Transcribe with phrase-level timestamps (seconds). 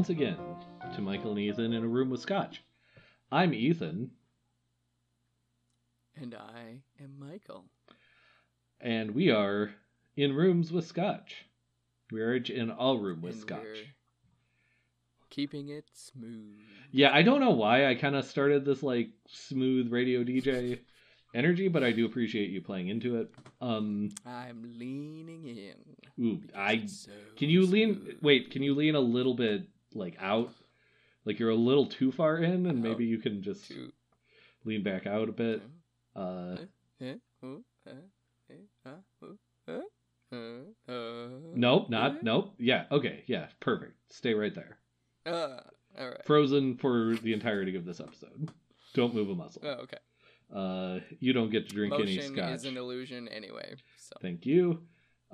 [0.00, 0.38] once again
[0.94, 2.62] to Michael and Ethan in a room with Scotch.
[3.30, 4.10] I'm Ethan,
[6.16, 7.66] And I am Michael.
[8.80, 9.72] and we are
[10.16, 11.44] in rooms with Scotch.
[12.10, 13.66] We are in all room with and Scotch.
[15.28, 16.60] keeping it smooth.
[16.90, 20.78] Yeah, I don't know why I kind of started this like smooth radio DJ
[21.34, 23.30] energy, but I do appreciate you playing into it.
[23.60, 26.24] Um, I'm leaning in.
[26.24, 28.16] ooh, I so can you lean?
[28.22, 29.64] Wait, can you lean a little bit
[29.94, 30.50] like out?
[31.24, 33.92] Like you're a little too far in, and maybe you can just To-
[34.64, 35.62] lean back out a bit.
[36.16, 36.56] Uh,
[37.00, 37.14] eh,
[37.44, 37.92] ooh, eh,
[38.86, 38.96] ah,
[41.54, 42.54] nope, not nope.
[42.58, 43.94] Yeah, okay, yeah, perfect.
[44.12, 44.78] Stay right there.
[45.26, 45.60] Uh,
[45.98, 46.24] all right.
[46.24, 48.50] Frozen for the entirety of this episode.
[48.94, 49.62] Don't move a muscle.
[49.64, 49.98] Oh, okay.
[50.52, 52.54] Uh, you don't get to drink any scotch.
[52.54, 53.74] is an illusion anyway.
[53.96, 54.82] So Thank you.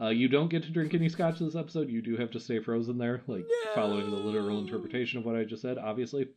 [0.01, 1.89] Uh, you don't get to drink any scotch this episode.
[1.89, 5.45] You do have to stay frozen there, like following the literal interpretation of what I
[5.45, 6.29] just said, obviously.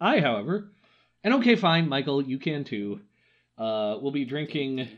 [0.00, 0.70] I, however,
[1.22, 3.00] and okay, fine, Michael, you can too.
[3.58, 4.88] Uh, we'll be drinking.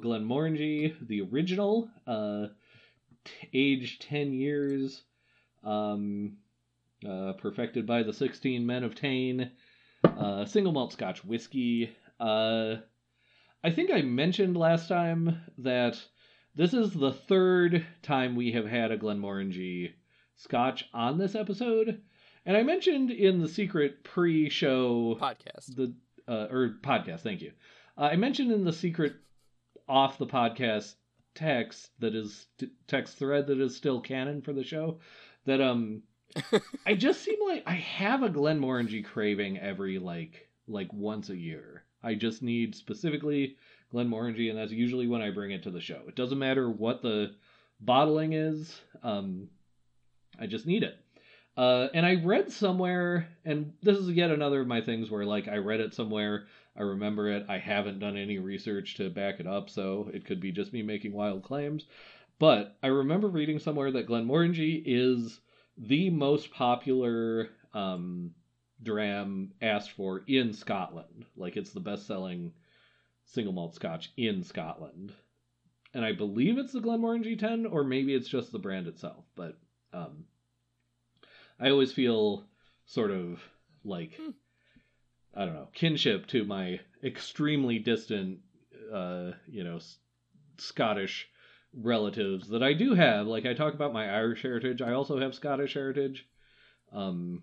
[0.00, 2.48] Glenmorangie, the original, uh,
[3.24, 5.02] t- age 10 years,
[5.64, 6.36] um,
[7.08, 9.50] uh, perfected by the 16 Men of Tain,
[10.04, 11.94] uh, single malt scotch whiskey.
[12.18, 12.76] Uh,
[13.62, 16.02] I think I mentioned last time that
[16.56, 19.92] this is the third time we have had a Glenmorangie
[20.36, 22.00] scotch on this episode.
[22.44, 25.76] And I mentioned in the secret pre show podcast.
[25.76, 25.94] the
[26.26, 27.20] uh, or podcast.
[27.20, 27.52] Thank you.
[27.98, 29.14] Uh, I mentioned in the secret
[29.88, 30.94] off the podcast
[31.34, 32.46] text that is
[32.86, 34.98] text thread that is still canon for the show
[35.44, 36.02] that um
[36.86, 41.84] I just seem like I have a Glenmorangie craving every like like once a year.
[42.02, 43.56] I just need specifically
[43.92, 46.02] Glenmorangie, and that's usually when I bring it to the show.
[46.08, 47.34] It doesn't matter what the
[47.80, 48.80] bottling is.
[49.02, 49.48] Um,
[50.38, 50.98] I just need it.
[51.56, 55.48] Uh, and I read somewhere, and this is yet another of my things where, like,
[55.48, 59.46] I read it somewhere, I remember it, I haven't done any research to back it
[59.46, 61.86] up, so it could be just me making wild claims.
[62.38, 65.40] But I remember reading somewhere that Glenmorangie is
[65.78, 68.34] the most popular um,
[68.82, 71.24] dram asked for in Scotland.
[71.38, 72.52] Like, it's the best selling
[73.26, 75.12] single malt scotch in Scotland.
[75.94, 79.58] And I believe it's the Glenmorangie 10, or maybe it's just the brand itself, but
[79.92, 80.24] um,
[81.58, 82.44] I always feel
[82.84, 83.42] sort of
[83.84, 84.30] like Hmm.
[85.34, 88.40] I don't know kinship to my extremely distant,
[88.92, 89.98] uh, you know, S-
[90.58, 91.28] Scottish
[91.74, 93.26] relatives that I do have.
[93.26, 96.26] Like I talk about my Irish heritage, I also have Scottish heritage.
[96.92, 97.42] Um,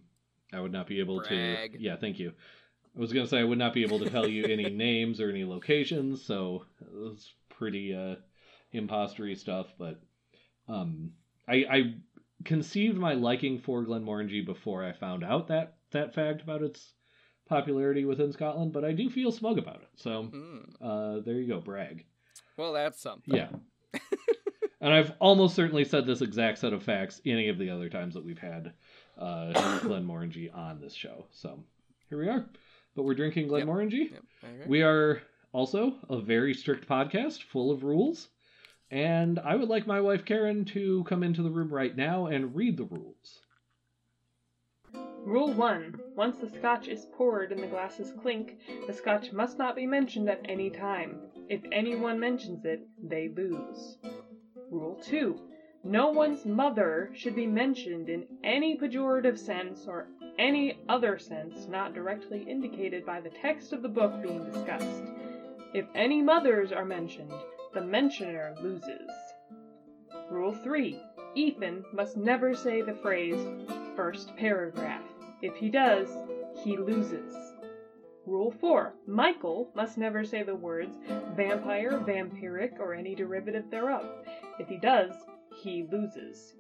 [0.52, 1.74] I would not be able Brag.
[1.74, 1.80] to.
[1.80, 2.34] Yeah, thank you.
[2.96, 5.30] I was gonna say I would not be able to tell you any names or
[5.30, 6.66] any locations, so
[7.08, 8.16] it's pretty uh,
[8.74, 9.68] impostery stuff.
[9.80, 10.02] But
[10.68, 11.12] um,
[11.48, 11.94] I, I
[12.46, 16.94] conceived my liking for Glenmorangie before I found out that that fact about its
[17.48, 19.90] popularity within Scotland, but I do feel smug about it.
[19.96, 20.60] So Hmm.
[20.84, 22.06] uh, there you go, brag.
[22.58, 23.34] Well, that's something.
[23.36, 23.50] Yeah.
[24.82, 28.14] and I've almost certainly said this exact set of facts any of the other times
[28.14, 28.74] that we've had
[29.18, 29.52] uh,
[29.84, 31.26] Glenmorangie on this show.
[31.32, 31.64] So
[32.10, 32.46] here we are.
[32.96, 34.12] But we're drinking Glenmorangie.
[34.12, 34.24] Yep.
[34.44, 34.64] Okay.
[34.68, 35.22] We are
[35.52, 38.28] also a very strict podcast full of rules.
[38.92, 42.56] And I would like my wife Karen to come into the room right now and
[42.56, 43.42] read the rules.
[45.26, 46.00] Rule 1.
[46.16, 50.30] Once the scotch is poured and the glasses clink, the scotch must not be mentioned
[50.30, 51.18] at any time.
[51.50, 53.98] If anyone mentions it, they lose.
[54.70, 55.40] Rule 2.
[55.86, 61.94] No one's mother should be mentioned in any pejorative sense or any other sense not
[61.94, 65.04] directly indicated by the text of the book being discussed.
[65.74, 67.34] If any mothers are mentioned,
[67.74, 69.10] the mentioner loses.
[70.30, 71.00] Rule 3.
[71.36, 73.40] Ethan must never say the phrase
[73.96, 75.04] first paragraph.
[75.42, 76.10] If he does,
[76.64, 77.36] he loses.
[78.26, 78.94] Rule 4.
[79.06, 80.96] Michael must never say the words
[81.36, 84.06] vampire, vampiric, or any derivative thereof.
[84.60, 85.14] If he does,
[85.62, 86.54] he loses.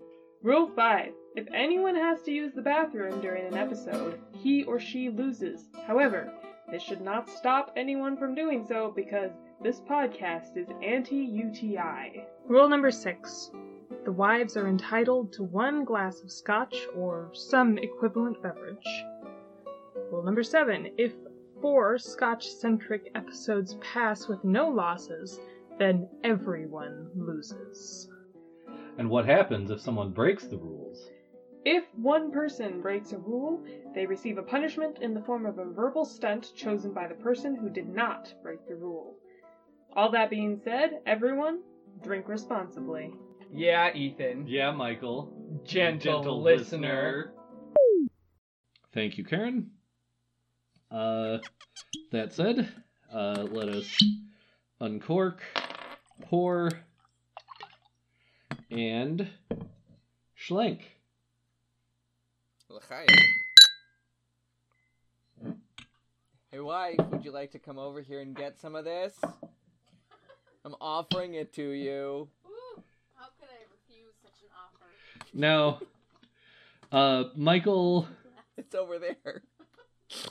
[0.44, 1.14] Rule 5.
[1.38, 5.70] If anyone has to use the bathroom during an episode, he or she loses.
[5.88, 6.34] However,
[6.70, 9.32] this should not stop anyone from doing so because
[9.62, 12.26] this podcast is anti UTI.
[12.46, 13.52] Rule number 6.
[14.04, 19.06] The wives are entitled to one glass of scotch or some equivalent beverage.
[20.12, 20.90] Rule number 7.
[20.98, 21.14] If
[21.62, 25.40] four scotch centric episodes pass with no losses,
[25.80, 28.10] then everyone loses.
[28.98, 31.10] And what happens if someone breaks the rules?
[31.66, 33.64] If one person breaks a rule,
[33.96, 37.56] they receive a punishment in the form of a verbal stunt chosen by the person
[37.56, 39.16] who did not break the rule.
[39.96, 41.62] All that being said, everyone,
[42.04, 43.14] drink responsibly.
[43.52, 44.48] Yeah, Ethan.
[44.48, 45.32] Yeah, Michael.
[45.64, 47.34] gentle, listener.
[48.94, 49.72] Thank you, Karen.
[50.92, 51.38] Uh,
[52.12, 52.70] that said,
[53.12, 53.96] uh, let us
[54.80, 55.42] uncork,
[56.24, 56.70] pour,
[58.74, 59.28] and
[60.38, 60.80] schlenk.
[66.52, 69.14] Hey, wife, would you like to come over here and get some of this?
[70.66, 72.28] I'm offering it to you.
[72.46, 72.84] Ooh,
[73.16, 74.86] how could I refuse such an offer?
[75.34, 75.80] Now,
[76.92, 78.08] uh, Michael,
[78.58, 79.42] It's over there.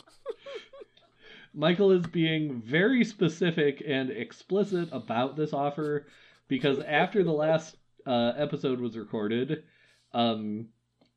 [1.55, 6.07] Michael is being very specific and explicit about this offer
[6.49, 9.65] because after the last uh, episode was recorded,
[10.13, 10.69] um,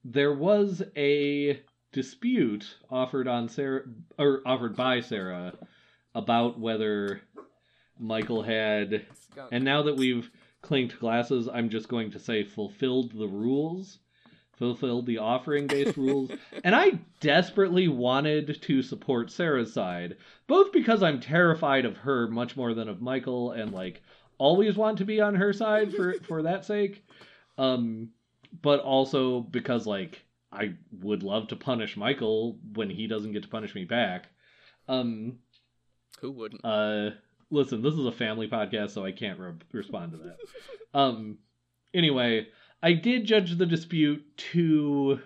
[0.04, 1.62] there was a
[1.92, 3.84] dispute offered on Sarah
[4.18, 5.54] or offered by Sarah
[6.14, 7.22] about whether
[8.00, 9.50] Michael had Skunk.
[9.52, 10.30] And now that we've
[10.62, 14.00] clinked glasses, I'm just going to say fulfilled the rules,
[14.54, 16.32] fulfilled the offering based rules.
[16.64, 20.18] And I desperately wanted to support Sarah's side,
[20.48, 24.02] both because I'm terrified of her much more than of Michael and like
[24.38, 27.04] always want to be on her side for for that sake.
[27.58, 28.10] Um
[28.62, 30.22] but also because like
[30.52, 34.28] I would love to punish Michael when he doesn't get to punish me back.
[34.88, 35.40] Um
[36.22, 36.64] Who wouldn't?
[36.64, 37.10] uh,
[37.50, 40.38] listen, this is a family podcast, so I can't re- respond to that.
[40.94, 41.40] Um,
[41.94, 42.48] anyway,
[42.82, 44.24] I did judge the dispute
[44.54, 45.20] to.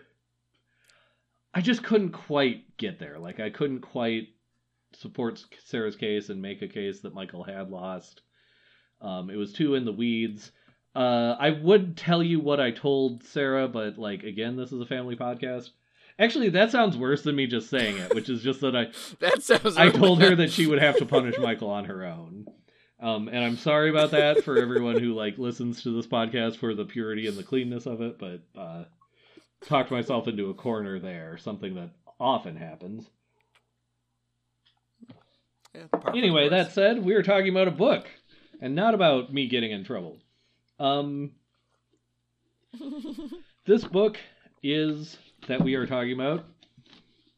[1.53, 3.19] I just couldn't quite get there.
[3.19, 4.29] Like, I couldn't quite
[4.93, 8.21] support Sarah's case and make a case that Michael had lost.
[9.01, 10.51] Um, it was too in the weeds.
[10.95, 14.85] Uh, I would tell you what I told Sarah, but like again, this is a
[14.85, 15.69] family podcast.
[16.17, 18.87] Actually, that sounds worse than me just saying it, which is just that I
[19.19, 19.77] That sounds.
[19.77, 22.47] I told her that she would have to punish Michael on her own.
[22.99, 26.75] Um, and I'm sorry about that for everyone who like listens to this podcast for
[26.75, 28.83] the purity and the cleanness of it, but uh,
[29.65, 33.09] talked myself into a corner there, something that often happens.
[35.73, 38.07] Yeah, par for the Anyway, that said, we were talking about a book,
[38.61, 40.17] and not about me getting in trouble.
[40.79, 41.31] Um,
[43.65, 44.17] this book
[44.61, 45.17] is
[45.47, 46.45] that we are talking about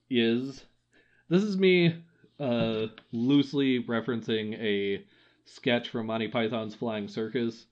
[0.09, 0.63] is
[1.29, 1.95] this is me
[2.39, 5.03] uh, loosely referencing a
[5.45, 7.65] sketch from Monty Python's Flying Circus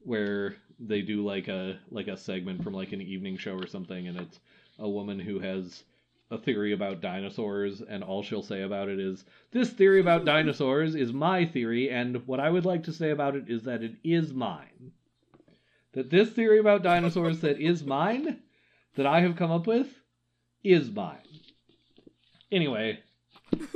[0.00, 4.08] where they do like a like a segment from like an evening show or something
[4.08, 4.40] and it's
[4.78, 5.84] a woman who has
[6.34, 10.94] a theory about dinosaurs and all she'll say about it is this theory about dinosaurs
[10.94, 13.94] is my theory and what I would like to say about it is that it
[14.04, 14.92] is mine
[15.92, 18.40] that this theory about dinosaurs that is mine
[18.96, 19.88] that I have come up with
[20.62, 21.18] is mine.
[22.50, 22.98] Anyway,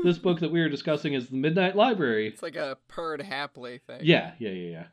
[0.02, 2.28] this book that we are discussing is The Midnight Library.
[2.28, 4.00] It's like a purred happily thing.
[4.02, 4.84] Yeah, yeah, yeah, yeah.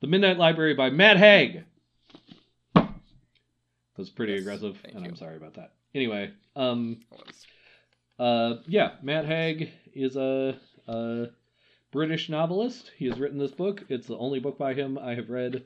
[0.00, 1.64] The Midnight Library by Matt Haig.
[2.74, 2.88] That
[3.96, 5.10] was pretty Yes, aggressive, and you.
[5.10, 5.72] I'm sorry about that.
[5.94, 7.00] Anyway, um,
[8.18, 10.56] uh, yeah, Matt Haig is a,
[10.88, 11.26] a
[11.90, 12.90] British novelist.
[12.96, 13.84] He has written this book.
[13.88, 15.64] It's the only book by him I have read.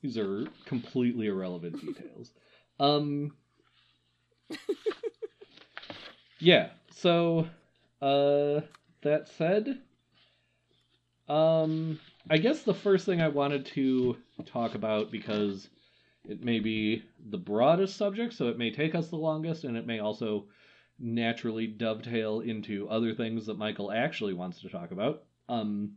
[0.00, 2.30] These are completely irrelevant details.
[2.78, 3.32] Um,
[6.38, 6.70] yeah.
[6.90, 7.48] So,
[8.00, 8.60] uh,
[9.02, 9.80] that said,
[11.28, 11.98] um,
[12.30, 14.16] I guess the first thing I wanted to
[14.46, 15.68] talk about because
[16.28, 19.86] it may be the broadest subject, so it may take us the longest, and it
[19.86, 20.46] may also
[20.98, 25.24] naturally dovetail into other things that Michael actually wants to talk about.
[25.48, 25.92] Um,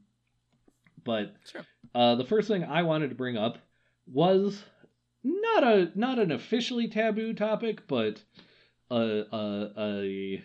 [1.03, 1.61] but Sure.
[1.95, 3.59] uh, the first thing I wanted to bring up
[4.05, 4.63] was
[5.23, 8.21] not a not an officially taboo topic, but
[8.89, 10.43] a a, a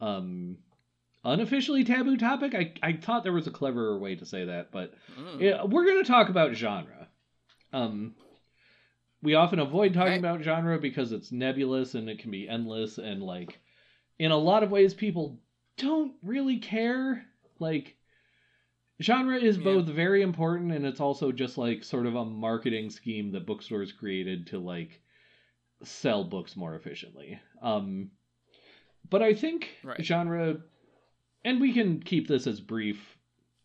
[0.00, 0.58] um
[1.24, 2.54] unofficially taboo topic.
[2.54, 5.40] I I thought there was a cleverer way to say that, but Mm.
[5.40, 7.08] yeah, we're going to talk about genre.
[7.72, 8.14] Um,
[9.24, 13.22] we often avoid talking about genre because it's nebulous and it can be endless, and
[13.22, 13.58] like
[14.18, 15.40] in a lot of ways, people
[15.78, 17.24] don't really care.
[17.58, 17.96] Like,
[19.02, 19.64] genre is Yeah.
[19.64, 23.90] both very important and it's also just like sort of a marketing scheme that bookstores
[23.92, 25.00] created to like
[25.82, 27.40] sell books more efficiently.
[27.62, 28.10] Um,
[29.10, 30.02] but I think Right.
[30.04, 30.62] genre,
[31.44, 33.16] and we can keep this as brief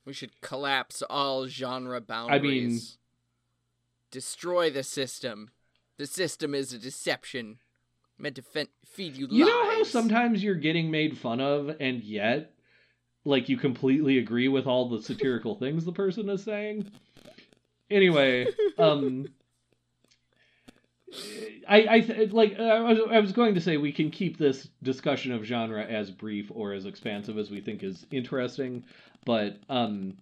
[0.05, 2.97] We should collapse all genre boundaries.
[4.11, 5.51] Destroy the system.
[5.97, 7.59] The system is a deception
[8.17, 9.33] meant to fe- feed you, love.
[9.33, 9.51] You lies.
[9.51, 12.53] know how sometimes you're getting made fun of, and yet,
[13.25, 16.91] like, you completely agree with all the satirical things the person is saying?
[17.89, 18.47] Anyway,
[18.77, 19.27] um.
[21.67, 24.67] I, I th- like I was, I was going to say we can keep this
[24.83, 28.83] discussion of genre as brief or as expansive as we think is interesting,
[29.25, 30.17] but um,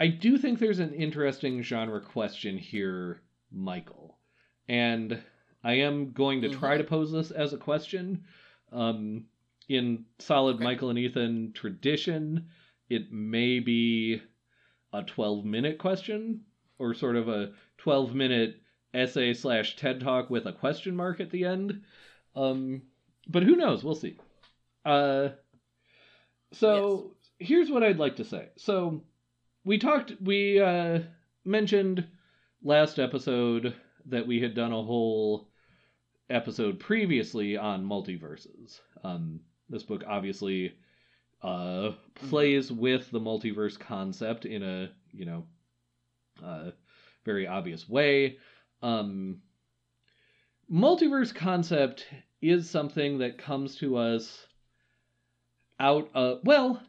[0.00, 3.20] I do think there's an interesting genre question here,
[3.52, 4.18] Michael,
[4.66, 5.22] and
[5.62, 6.58] I am going to mm-hmm.
[6.58, 8.24] try to pose this as a question.
[8.72, 9.26] Um,
[9.68, 10.64] in solid okay.
[10.64, 12.48] Michael and Ethan tradition,
[12.88, 14.20] it may be
[14.92, 16.40] a 12 minute question
[16.78, 18.60] or sort of a 12 minute
[18.92, 21.82] essay slash TED talk with a question mark at the end.
[22.34, 22.82] Um,
[23.28, 23.84] but who knows?
[23.84, 24.18] We'll see.
[24.84, 25.28] Uh,
[26.52, 27.48] so yes.
[27.48, 28.48] here's what I'd like to say.
[28.56, 29.04] So
[29.64, 31.00] we talked, we uh,
[31.44, 32.06] mentioned
[32.62, 33.74] last episode
[34.06, 35.48] that we had done a whole
[36.28, 38.80] episode previously on multiverses.
[39.02, 40.72] Um, this book obviously
[41.42, 42.80] uh, plays mm-hmm.
[42.80, 45.44] with the multiverse concept in a you know
[46.44, 46.70] uh,
[47.24, 48.38] very obvious way.
[48.82, 49.42] Um,
[50.72, 52.06] multiverse concept
[52.40, 54.46] is something that comes to us
[55.78, 56.80] out of well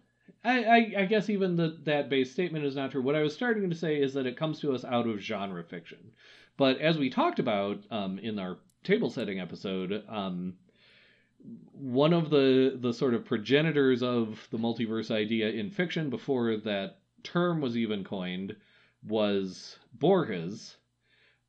[0.43, 3.01] I, I, I, guess even the, that base statement is not true.
[3.01, 5.63] What I was starting to say is that it comes to us out of genre
[5.63, 6.11] fiction.
[6.57, 10.55] But as we talked about um, in our table setting episode, um,
[11.73, 16.99] one of the the sort of progenitors of the multiverse idea in fiction before that
[17.23, 18.55] term was even coined
[19.03, 20.77] was Borges,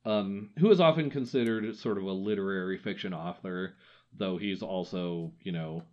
[0.05, 3.75] um, who is often considered sort of a literary fiction author,
[4.17, 5.83] though he's also you know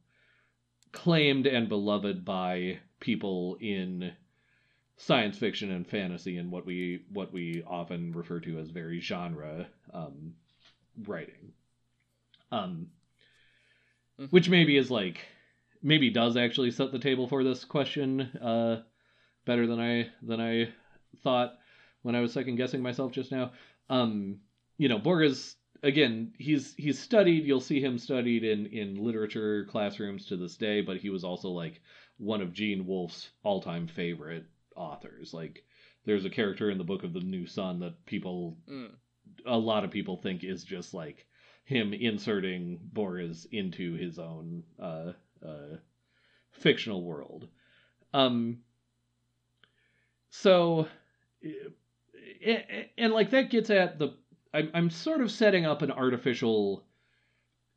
[0.93, 4.13] claimed and beloved by people in
[4.97, 9.67] science fiction and fantasy and what we what we often refer to as very genre
[9.95, 10.35] um,
[11.07, 11.53] writing.
[12.53, 12.89] Um,
[14.21, 14.27] mm-hmm.
[14.27, 15.21] which maybe is like
[15.83, 18.83] maybe does actually set the table for this question uh,
[19.47, 20.69] better than I than I
[21.23, 21.55] thought
[22.03, 23.53] when I was second guessing myself just now.
[23.89, 24.41] Um,
[24.79, 27.45] you know, Borges again, he's he's studied.
[27.45, 31.49] You'll see him studied in in literature classrooms to this day, but he was also
[31.49, 31.81] like
[32.21, 34.45] one of Gene Wolfe's all time favorite
[34.77, 35.33] authors.
[35.33, 35.65] Like,
[36.05, 38.91] there's a character in the Book of the New Sun that people, mm.
[39.47, 41.27] a lot of people think is just like
[41.65, 45.13] him inserting Borges into his own uh,
[45.45, 45.77] uh,
[46.53, 47.49] fictional world.
[48.13, 48.59] Um,
[50.31, 50.89] so,
[52.99, 54.15] and like that gets at the.
[54.53, 56.85] I'm I'm sort of setting up an artificial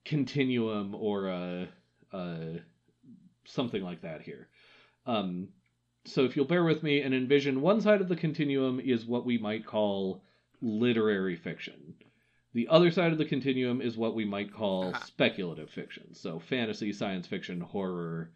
[0.06, 1.68] continuum or a,
[2.12, 2.60] a
[3.46, 4.48] something like that here.
[5.06, 5.50] Um,
[6.06, 9.26] so if you'll bear with me and envision one side of the continuum is what
[9.26, 10.24] we might call
[10.62, 11.96] literary fiction.
[12.54, 15.06] The other side of the continuum is what we might call uh-huh.
[15.06, 16.14] speculative fiction.
[16.14, 18.32] So fantasy, science fiction, horror,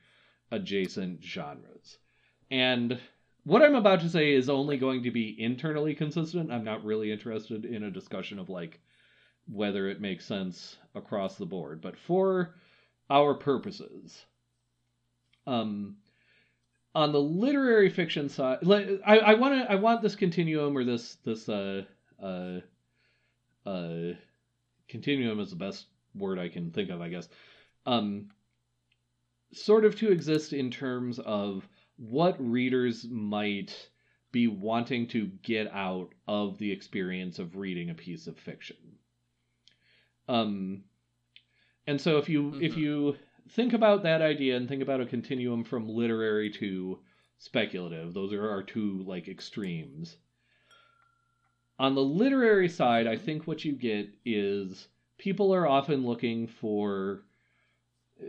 [0.51, 1.99] adjacent genres.
[2.49, 2.99] And
[3.43, 6.51] what I'm about to say is only going to be internally consistent.
[6.51, 8.79] I'm not really interested in a discussion of like
[9.47, 11.81] whether it makes sense across the board.
[11.81, 12.55] But for
[13.09, 14.25] our purposes,
[15.47, 15.95] um,
[16.93, 18.59] on the literary fiction side,
[19.05, 21.83] I, I want to I want this continuum or this this uh
[22.21, 22.59] uh
[23.67, 24.13] uh,
[24.87, 27.27] continuum is the best word I can think of, I guess.
[27.85, 28.29] Um,
[29.51, 33.89] sort of to exist in terms of what readers might
[34.31, 38.77] be wanting to get out of the experience of reading a piece of fiction.
[40.29, 40.83] Um,
[41.85, 42.63] and so if you mm-hmm.
[42.63, 43.15] if you
[43.49, 46.99] think about that idea and think about a continuum from literary to
[47.37, 50.17] speculative, those are our two like extremes
[51.79, 54.87] on the literary side, I think what you get is
[55.17, 57.23] people are often looking for
[58.21, 58.25] uh,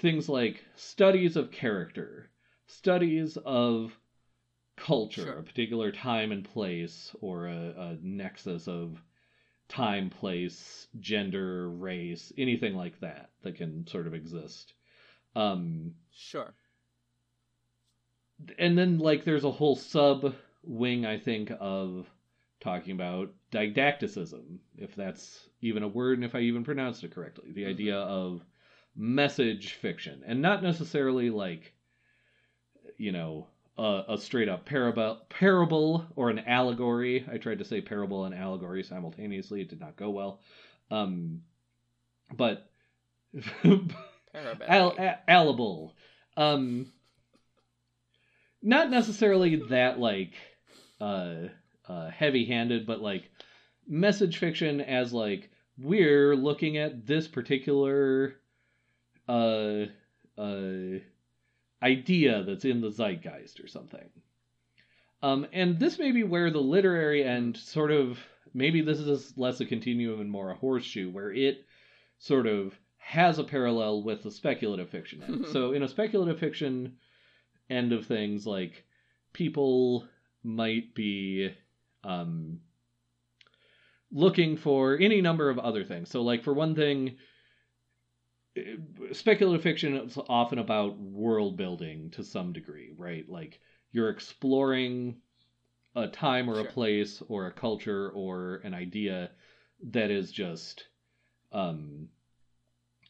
[0.00, 2.30] things like studies of character,
[2.66, 3.96] studies of
[4.76, 5.38] culture, sure.
[5.38, 9.02] a particular time and place, or a, a nexus of
[9.72, 14.74] time, place, gender, race, anything like that that can sort of exist.
[15.34, 16.52] Um, sure.
[18.58, 22.06] And then, like, there's a whole sub wing, I think, of
[22.60, 27.52] talking about didacticism, if that's even a word and if I even pronounced it correctly.
[27.52, 27.70] The mm-hmm.
[27.70, 28.44] idea of
[28.94, 31.72] message fiction, and not necessarily like,
[32.98, 33.46] you know,
[33.78, 37.26] a, a straight up parable, parable or an allegory.
[37.30, 39.60] I tried to say parable and allegory simultaneously.
[39.62, 40.40] It did not go well.
[40.90, 41.42] Um,
[42.34, 42.70] but
[43.64, 44.96] al-
[45.28, 45.92] allable.
[46.36, 46.92] Um,
[48.62, 50.34] not necessarily that like
[51.00, 51.48] uh
[51.88, 53.28] uh, heavy-handed, but like
[53.88, 58.36] message fiction as like we're looking at this particular
[59.28, 59.86] uh,
[60.38, 60.98] uh,
[61.82, 64.08] idea that's in the zeitgeist or something.
[65.22, 68.18] Um, and this may be where the literary end sort of
[68.54, 71.64] maybe this is less a continuum and more a horseshoe, where it
[72.18, 75.46] sort of has a parallel with the speculative fiction end.
[75.52, 76.96] so in a speculative fiction
[77.70, 78.84] end of things, like
[79.32, 80.06] people
[80.42, 81.54] might be
[82.04, 82.60] um,
[84.10, 86.10] looking for any number of other things.
[86.10, 87.16] So, like for one thing,
[89.12, 93.28] speculative fiction is often about world building to some degree, right?
[93.28, 93.60] Like
[93.92, 95.16] you're exploring
[95.94, 96.64] a time or sure.
[96.64, 99.30] a place or a culture or an idea
[99.90, 100.88] that is just
[101.50, 102.08] um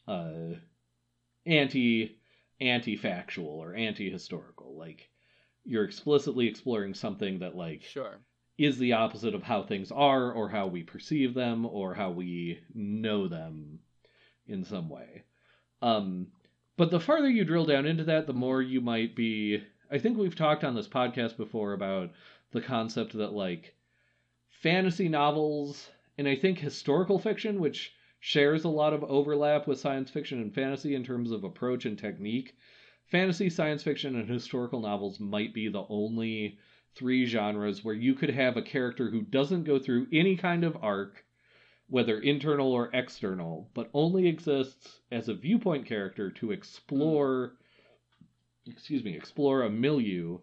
[0.07, 0.55] uh
[1.45, 2.17] anti
[2.59, 5.09] anti factual or anti historical like
[5.63, 8.19] you're explicitly exploring something that like sure
[8.57, 12.59] is the opposite of how things are or how we perceive them or how we
[12.73, 13.79] know them
[14.45, 15.23] in some way
[15.83, 16.27] um
[16.77, 19.61] but the farther you drill down into that the more you might be
[19.91, 22.09] i think we've talked on this podcast before about
[22.51, 23.75] the concept that like
[24.49, 30.11] fantasy novels and I think historical fiction, which shares a lot of overlap with science
[30.11, 32.55] fiction and fantasy in terms of approach and technique.
[33.07, 36.59] Fantasy, science fiction, and historical novels might be the only
[36.93, 40.77] three genres where you could have a character who doesn't go through any kind of
[40.81, 41.25] arc,
[41.89, 47.55] whether internal or external, but only exists as a viewpoint character to explore,
[48.65, 50.39] excuse me, explore a milieu,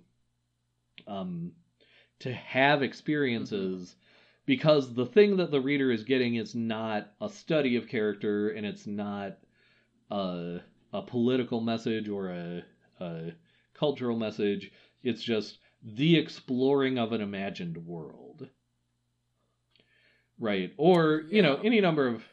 [1.06, 1.52] um,
[2.20, 3.97] to have experiences
[4.47, 8.66] because the thing that the reader is getting is not a study of character and
[8.66, 9.38] it's not
[10.11, 10.59] a,
[10.92, 12.64] a political message or a,
[13.00, 13.32] a
[13.75, 14.73] cultural message.
[15.02, 18.29] It's just the exploring of an imagined world.
[20.40, 20.73] Right.
[20.78, 22.25] Or, you know, any number of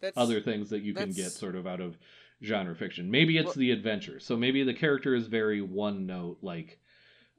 [0.00, 1.96] that's, other things that you can get sort of out of
[2.42, 3.10] genre fiction.
[3.10, 4.18] Maybe it's well, the adventure.
[4.18, 6.78] So maybe the character is very one note, like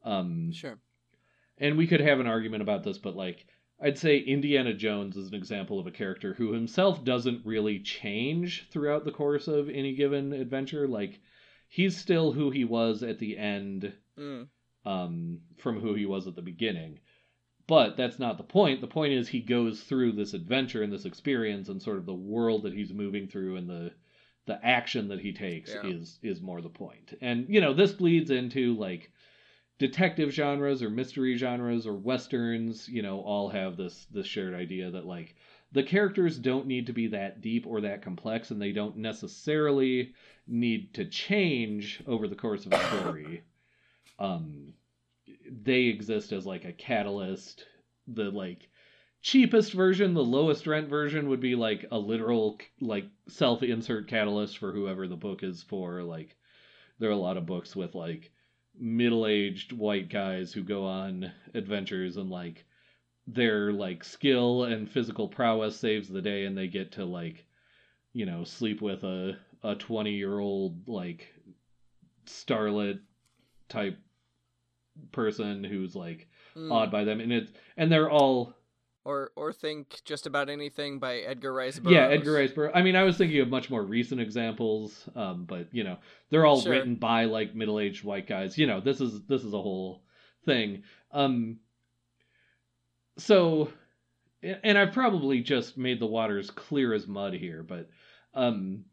[0.06, 0.78] um Sure.
[1.58, 3.46] And we could have an argument about this, but like
[3.82, 8.68] I'd say Indiana Jones is an example of a character who himself doesn't really change
[8.72, 10.88] throughout the course of any given adventure.
[10.88, 11.20] Like
[11.68, 14.48] he's still who he was at the end mm.
[14.86, 17.00] um, from who he was at the beginning.
[17.68, 18.80] But that's not the point.
[18.80, 22.14] The point is he goes through this adventure and this experience and sort of the
[22.14, 23.92] world that he's moving through and the
[24.46, 25.86] the action that he takes yeah.
[25.86, 27.14] is is more the point.
[27.22, 29.12] And you know, this bleeds into like
[29.78, 34.90] detective genres or mystery genres or westerns, you know, all have this this shared idea
[34.92, 35.36] that like
[35.74, 40.14] the characters don't need to be that deep or that complex and they don't necessarily
[40.48, 43.44] need to change over the course of a story.
[44.20, 44.74] um
[45.52, 47.66] they exist as like a catalyst.
[48.08, 48.70] The like
[49.22, 54.72] cheapest version, the lowest rent version would be like a literal like self-insert catalyst for
[54.72, 56.04] whoever the book is for.
[56.04, 56.36] Like
[57.00, 58.32] there are a lot of books with like
[58.80, 62.66] middle-aged white guys who go on adventures and like
[63.26, 67.46] their like skill and physical prowess saves the day and they get to like
[68.14, 71.28] you know sleep with a a 20 year old like
[72.26, 73.00] starlet
[73.68, 73.98] type
[75.12, 76.72] person who's like mm.
[76.72, 78.54] awed by them and it's and they're all
[79.08, 81.96] or or think just about anything by Edgar Rice Burroughs.
[81.96, 82.74] Yeah, Edgar Rice Burroughs.
[82.76, 85.98] I mean, I was thinking of much more recent examples, um, but you know,
[86.30, 86.74] they're all sure.
[86.74, 88.58] written by like middle-aged white guys.
[88.58, 90.04] You know, this is this is a whole
[90.46, 90.84] thing.
[91.14, 91.60] Um,
[93.18, 93.70] so,
[94.44, 97.90] and I've probably just made the waters clear as mud here, but
[98.34, 98.84] um,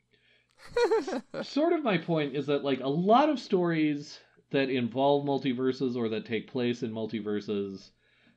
[1.42, 4.20] sort of my point is that like a lot of stories
[4.54, 7.90] that involve multiverses or that take place in multiverses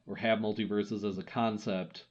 [0.08, 2.06] or have multiverses as a concept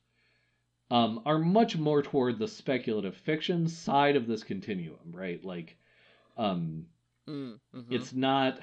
[0.93, 5.45] um, are much more toward the speculative fiction side of this continuum, right?
[5.45, 5.77] Like,
[6.37, 6.87] um,
[7.29, 7.93] mm, mm-hmm.
[7.93, 8.61] it's not.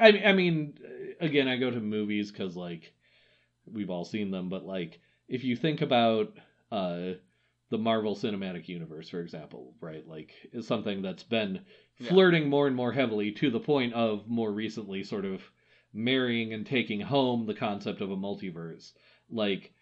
[0.00, 0.78] I I mean,
[1.20, 2.94] again, I go to movies because like
[3.70, 6.32] we've all seen them, but like if you think about
[6.70, 7.12] uh,
[7.72, 10.06] the Marvel Cinematic Universe, for example, right?
[10.06, 11.60] Like is something that's been
[12.06, 12.48] flirting yeah.
[12.48, 15.42] more and more heavily to the point of more recently sort of
[15.94, 18.92] marrying and taking home the concept of a multiverse.
[19.30, 19.72] Like,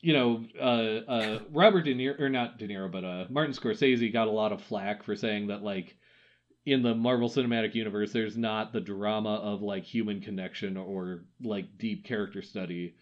[0.00, 4.12] you know, uh, uh, Robert De Niro, or not De Niro, but uh, Martin Scorsese
[4.12, 5.96] got a lot of flack for saying that, like,
[6.64, 11.78] in the Marvel Cinematic Universe, there's not the drama of, like, human connection or, like,
[11.78, 12.94] deep character study.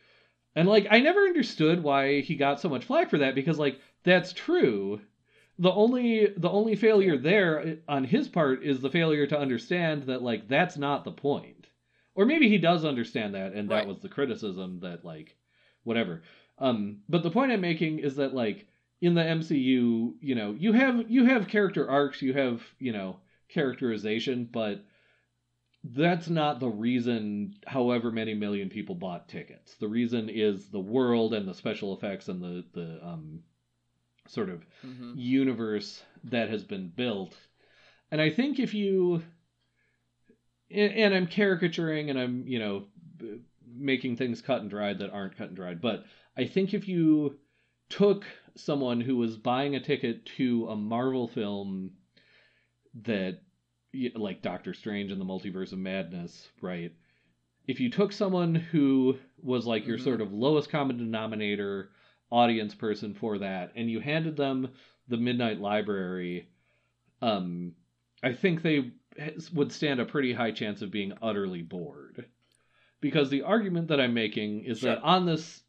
[0.55, 3.79] And, like, I never understood why he got so much flack for that because, like,
[4.05, 5.01] that's true.
[5.59, 10.23] The only the only failure there on his part is the failure to understand that
[10.23, 11.61] like that's not the point
[12.15, 13.87] or maybe he does understand that and that right.
[13.87, 15.37] was the criticism that like
[15.85, 16.23] whatever
[16.59, 18.67] um but the point i'm making is that like
[19.01, 23.17] in the mcu you know you have you have character arcs you have you know
[23.49, 24.85] characterization but
[25.83, 31.33] that's not the reason however many million people bought tickets the reason is the world
[31.33, 33.41] and the special effects and the the um
[34.31, 35.13] sort of mm-hmm.
[35.17, 37.37] universe that has been built
[38.11, 39.23] and i think if you
[40.71, 42.85] and I'm caricaturing and I'm, you know,
[43.67, 45.81] making things cut and dried that aren't cut and dried.
[45.81, 46.05] But
[46.37, 47.39] I think if you
[47.89, 51.93] took someone who was buying a ticket to a Marvel film
[53.03, 53.41] that
[54.15, 56.93] like Doctor Strange and the Multiverse of Madness, right?
[57.67, 60.05] If you took someone who was like your mm-hmm.
[60.05, 61.91] sort of lowest common denominator
[62.31, 64.69] audience person for that and you handed them
[65.09, 66.49] the Midnight Library,
[67.23, 67.75] um
[68.23, 68.93] I think they
[69.53, 72.27] would stand a pretty high chance of being utterly bored.
[73.01, 74.95] Because the argument that I'm making is sure.
[74.95, 75.63] that on this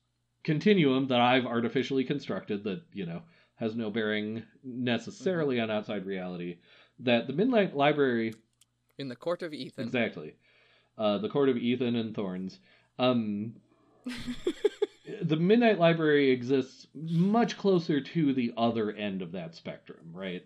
[0.44, 3.22] continuum that I've artificially constructed that, you know,
[3.56, 5.72] has no bearing necessarily mm-hmm.
[5.72, 6.58] on outside reality,
[7.00, 8.34] that the Midnight Library.
[8.98, 9.86] In the Court of Ethan.
[9.86, 10.36] Exactly.
[10.98, 12.60] Uh, the Court of Ethan and Thorns.
[13.00, 13.56] Um,
[15.22, 20.46] the Midnight Library exists much closer to the other end of that spectrum, right?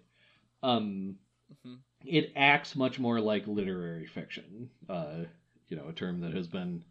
[0.64, 1.16] Um,
[1.52, 1.76] mm-hmm.
[2.06, 5.24] It acts much more like literary fiction, uh,
[5.68, 6.84] you know, a term that has been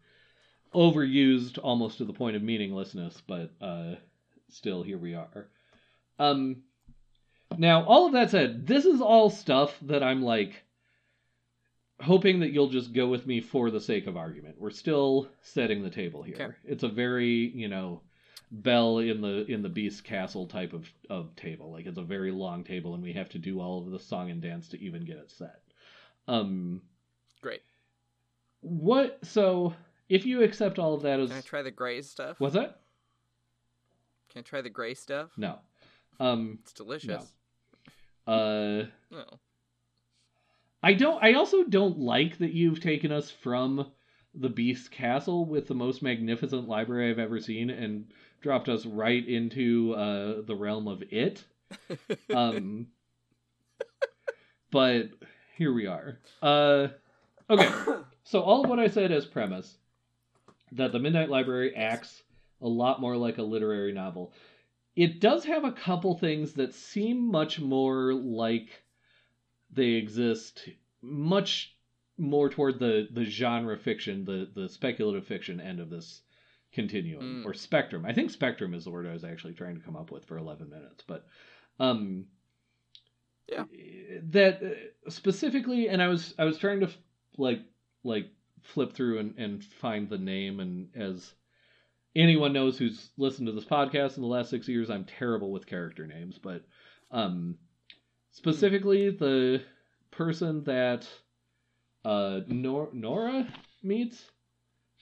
[0.73, 3.95] overused almost to the point of meaninglessness, but uh,
[4.49, 5.47] still here we are.
[6.19, 6.57] Um,
[7.57, 10.63] now, all of that said, this is all stuff that I'm like
[12.01, 14.55] hoping that you'll just go with me for the sake of argument.
[14.59, 16.35] We're still setting the table here.
[16.35, 16.53] Okay.
[16.65, 18.01] It's a very, you know,
[18.51, 21.71] Belle in the in the beast castle type of of table.
[21.71, 24.29] Like it's a very long table and we have to do all of the song
[24.29, 25.61] and dance to even get it set.
[26.27, 26.81] Um
[27.41, 27.63] great.
[28.61, 29.73] What so
[30.09, 32.39] if you accept all of that as Can I try the gray stuff?
[32.39, 32.81] What's that?
[34.29, 35.31] Can I try the gray stuff?
[35.37, 35.59] No.
[36.19, 37.33] Um It's delicious.
[38.27, 38.33] No.
[38.33, 39.39] Uh no.
[40.85, 43.87] I don't I also don't like that you've taken us from
[44.35, 49.27] the Beast Castle with the most magnificent library I've ever seen and dropped us right
[49.27, 51.43] into uh the realm of it.
[52.35, 52.85] um
[54.71, 55.09] but
[55.57, 56.19] here we are.
[56.41, 56.89] Uh
[57.49, 57.69] okay.
[58.27, 59.77] So all of what I said as premise
[60.71, 62.23] that the Midnight Library acts
[62.59, 64.33] a lot more like a literary novel.
[64.95, 68.83] It does have a couple things that seem much more like
[69.75, 70.69] they exist
[71.01, 71.75] much
[72.17, 76.21] more toward the the genre fiction, the the speculative fiction end of this
[76.73, 77.45] continuum mm.
[77.45, 78.05] or spectrum.
[78.05, 80.37] I think spectrum is the word I was actually trying to come up with for
[80.37, 81.25] 11 minutes, but
[81.79, 82.25] um
[83.47, 83.65] yeah.
[84.31, 86.89] That uh, specifically and I was I was trying to
[87.37, 87.61] like
[88.03, 88.27] like
[88.65, 90.59] flip through and, and find the name.
[90.59, 91.33] And as
[92.15, 95.67] anyone knows who's listened to this podcast in the last six years, I'm terrible with
[95.67, 96.39] character names.
[96.41, 96.65] But
[97.11, 97.57] um,
[98.35, 99.61] specifically, the
[100.11, 101.07] person that
[102.03, 103.47] uh, Nor- Nora
[103.81, 104.23] meets,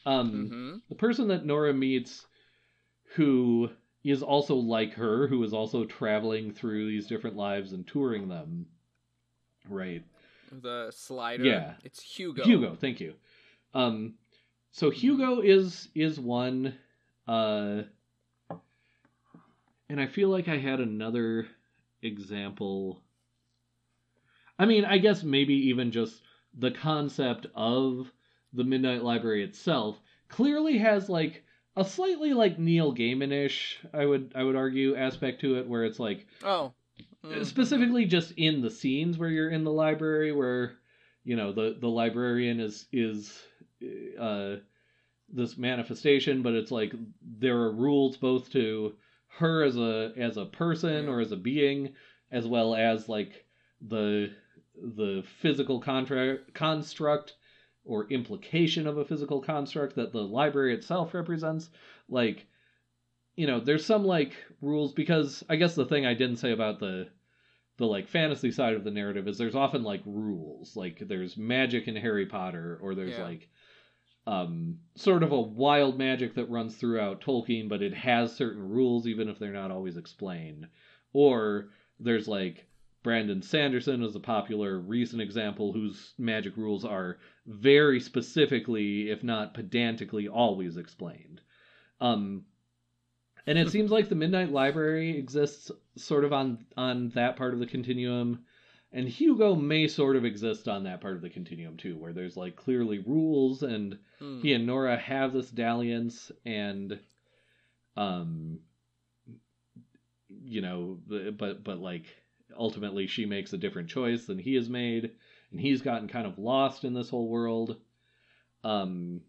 [0.06, 0.76] um, mm-hmm.
[0.90, 2.26] the person that Nora meets
[3.16, 3.70] who
[4.04, 8.66] is also like her, who is also traveling through these different lives and touring them.
[9.70, 10.04] Right.
[10.52, 11.44] The slider.
[11.44, 11.74] Yeah.
[11.84, 12.44] It's Hugo.
[12.44, 13.16] Hugo, thank you.
[13.74, 14.16] Um,
[14.72, 16.76] so Hugo is is one,
[17.28, 17.84] uh,
[19.90, 21.48] and I feel like I had another
[22.02, 23.02] example.
[24.60, 26.22] I mean, I guess maybe even just
[26.58, 28.12] the concept of
[28.54, 31.44] the Midnight Library itself clearly has like
[31.76, 36.00] a slightly like Neil Gaiman-ish, I would I would argue, aspect to it, where it's
[36.00, 36.72] like oh,
[37.26, 37.46] mm.
[37.46, 40.74] specifically just in the scenes where you're in the library, where
[41.24, 43.42] you know the the librarian is is
[44.20, 44.58] uh,
[45.30, 46.94] this manifestation, but it's like
[47.40, 48.94] there are rules both to
[49.40, 51.96] her as a as a person or as a being,
[52.32, 53.46] as well as like
[53.82, 54.32] the
[54.76, 57.36] the physical contract construct
[57.86, 61.70] or implication of a physical construct that the library itself represents.
[62.10, 62.46] Like,
[63.36, 66.80] you know, there's some like rules because I guess the thing I didn't say about
[66.80, 67.08] the
[67.78, 70.76] the like fantasy side of the narrative is there's often like rules.
[70.76, 73.24] Like there's magic in Harry Potter, or there's yeah.
[73.24, 73.50] like
[74.26, 79.08] um, sort of a wild magic that runs throughout Tolkien, but it has certain rules,
[79.08, 80.68] even if they're not always explained.
[81.12, 82.68] Or there's like
[83.04, 89.54] Brandon Sanderson is a popular recent example whose magic rules are very specifically, if not
[89.54, 91.42] pedantically, always explained.
[92.00, 92.46] Um,
[93.46, 97.60] and it seems like the Midnight Library exists sort of on on that part of
[97.60, 98.46] the continuum
[98.94, 102.38] and Hugo may sort of exist on that part of the continuum too, where there's
[102.38, 104.40] like clearly rules, and hmm.
[104.42, 107.00] he and Nora have this dalliance, and
[107.98, 108.60] um,
[110.30, 112.06] you know, but but like
[112.58, 115.12] ultimately she makes a different choice than he has made,
[115.52, 117.78] and he's gotten kind of lost in this whole world.
[118.64, 119.22] Um.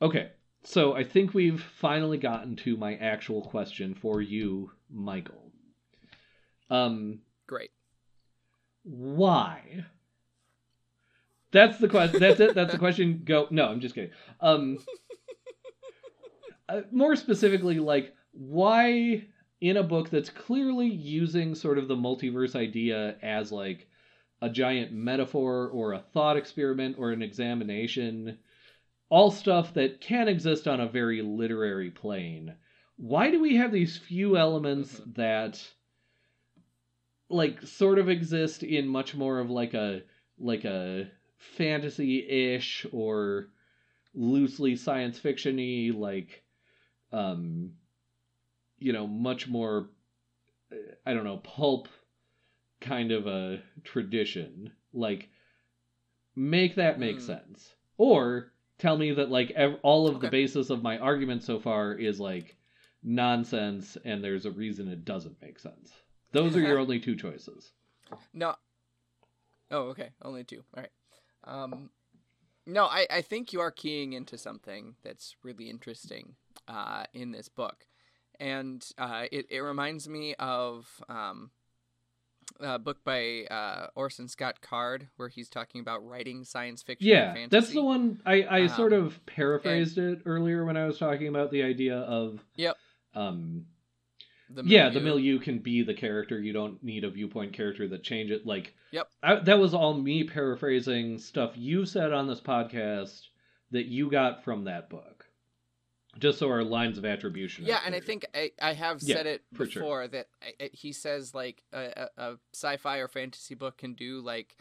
[0.00, 0.30] Okay,
[0.62, 5.52] so I think we've finally gotten to my actual question for you, Michael.
[6.70, 7.70] Um, Great.
[8.84, 9.86] Why?
[11.50, 12.20] That's the question.
[12.20, 12.54] That's it.
[12.54, 13.22] That's the question.
[13.24, 13.48] Go.
[13.50, 14.10] No, I'm just kidding.
[14.40, 14.78] Um,
[16.68, 19.24] uh, more specifically, like, why
[19.60, 23.88] in a book that's clearly using sort of the multiverse idea as like
[24.40, 28.38] a giant metaphor or a thought experiment or an examination,
[29.08, 32.54] all stuff that can exist on a very literary plane.
[32.96, 35.12] Why do we have these few elements mm-hmm.
[35.14, 35.66] that
[37.28, 40.02] like sort of exist in much more of like a
[40.38, 43.48] like a fantasy-ish or
[44.14, 46.42] loosely science fictiony like
[47.12, 47.72] um
[48.78, 49.88] you know much more
[51.06, 51.88] i don't know pulp
[52.80, 54.72] kind of a tradition.
[54.92, 55.28] Like
[56.34, 57.26] make that make mm.
[57.26, 57.74] sense.
[57.96, 60.26] Or tell me that like ev- all of okay.
[60.26, 62.56] the basis of my argument so far is like
[63.02, 65.92] nonsense and there's a reason it doesn't make sense.
[66.32, 67.72] Those are your only two choices.
[68.32, 68.54] No.
[69.70, 70.10] Oh okay.
[70.22, 70.62] Only two.
[70.76, 70.90] All right.
[71.44, 71.90] Um
[72.66, 76.34] no i i think you are keying into something that's really interesting
[76.68, 77.86] uh in this book
[78.40, 81.50] and uh, it it reminds me of um,
[82.60, 87.08] a book by uh, Orson Scott Card where he's talking about writing science fiction.
[87.08, 90.86] Yeah, that's the one I I um, sort of paraphrased and, it earlier when I
[90.86, 92.76] was talking about the idea of yep.
[93.14, 93.66] Um,
[94.50, 96.40] the yeah, the milieu can be the character.
[96.40, 98.46] You don't need a viewpoint character that change it.
[98.46, 103.20] Like, yep, I, that was all me paraphrasing stuff you said on this podcast
[103.70, 105.17] that you got from that book
[106.18, 107.64] just so our lines of attribution.
[107.64, 110.08] Yeah, and I think I, I have said yeah, it before sure.
[110.08, 110.26] that
[110.60, 114.56] I, he says like a, a, a, sci-fi or fantasy book can do like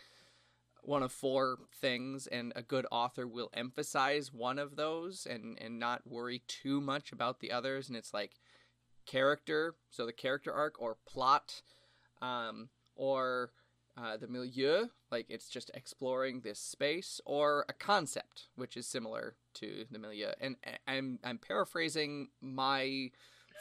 [0.82, 5.80] one of four things, and a good author will emphasize one of those and and
[5.80, 7.88] not worry too much about the others.
[7.88, 8.36] And it's like
[9.06, 11.62] character, so the character arc or plot,
[12.22, 13.52] um, or
[13.98, 19.36] uh, the milieu, like it's just exploring this space, or a concept, which is similar
[19.56, 20.32] to the milieu.
[20.40, 20.56] And
[20.88, 23.10] I'm I'm paraphrasing my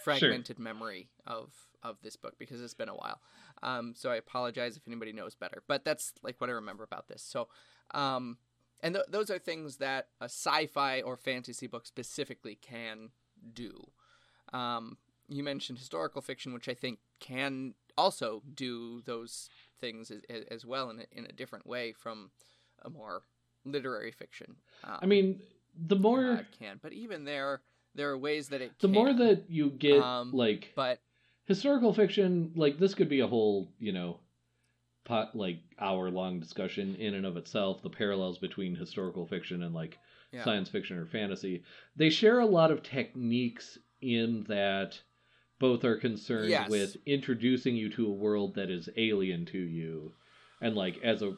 [0.05, 0.65] fragmented sure.
[0.65, 1.51] memory of
[1.83, 3.21] of this book because it's been a while.
[3.63, 7.09] Um, so I apologize if anybody knows better, but that's like what I remember about
[7.09, 7.23] this.
[7.23, 7.49] So,
[7.95, 8.39] um,
[8.83, 13.11] and th- those are things that a sci-fi or fantasy book specifically can
[13.55, 13.91] do.
[14.53, 19.49] Um, you mentioned historical fiction, which I think can also do those
[19.81, 22.31] things as, as well in a, in a different way from
[22.83, 23.23] a more
[23.65, 24.57] literary fiction.
[24.85, 25.41] Um, I mean,
[25.87, 27.63] the more uh, can, but even there,
[27.95, 28.73] there are ways that it.
[28.79, 28.95] The can.
[28.95, 31.01] more that you get, um, like, but
[31.47, 34.21] historical fiction, like this could be a whole, you know,
[35.05, 37.83] pot like hour long discussion in and of itself.
[37.83, 39.99] The parallels between historical fiction and like
[40.33, 40.45] yeah.
[40.45, 41.65] science fiction or fantasy,
[41.97, 45.01] they share a lot of techniques in that
[45.59, 46.69] both are concerned yes.
[46.69, 50.13] with introducing you to a world that is alien to you
[50.61, 51.35] and like as a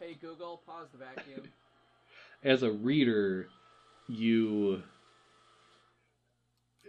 [0.00, 1.42] hey google pause the vacuum
[2.44, 3.48] as a reader
[4.08, 4.82] you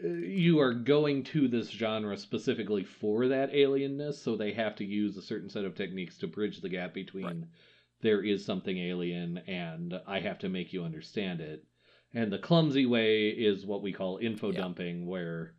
[0.03, 4.85] uh, you are going to this genre specifically for that alienness so they have to
[4.85, 7.37] use a certain set of techniques to bridge the gap between right.
[8.01, 11.63] there is something alien and i have to make you understand it
[12.15, 14.61] and the clumsy way is what we call info yeah.
[14.61, 15.53] dumping, where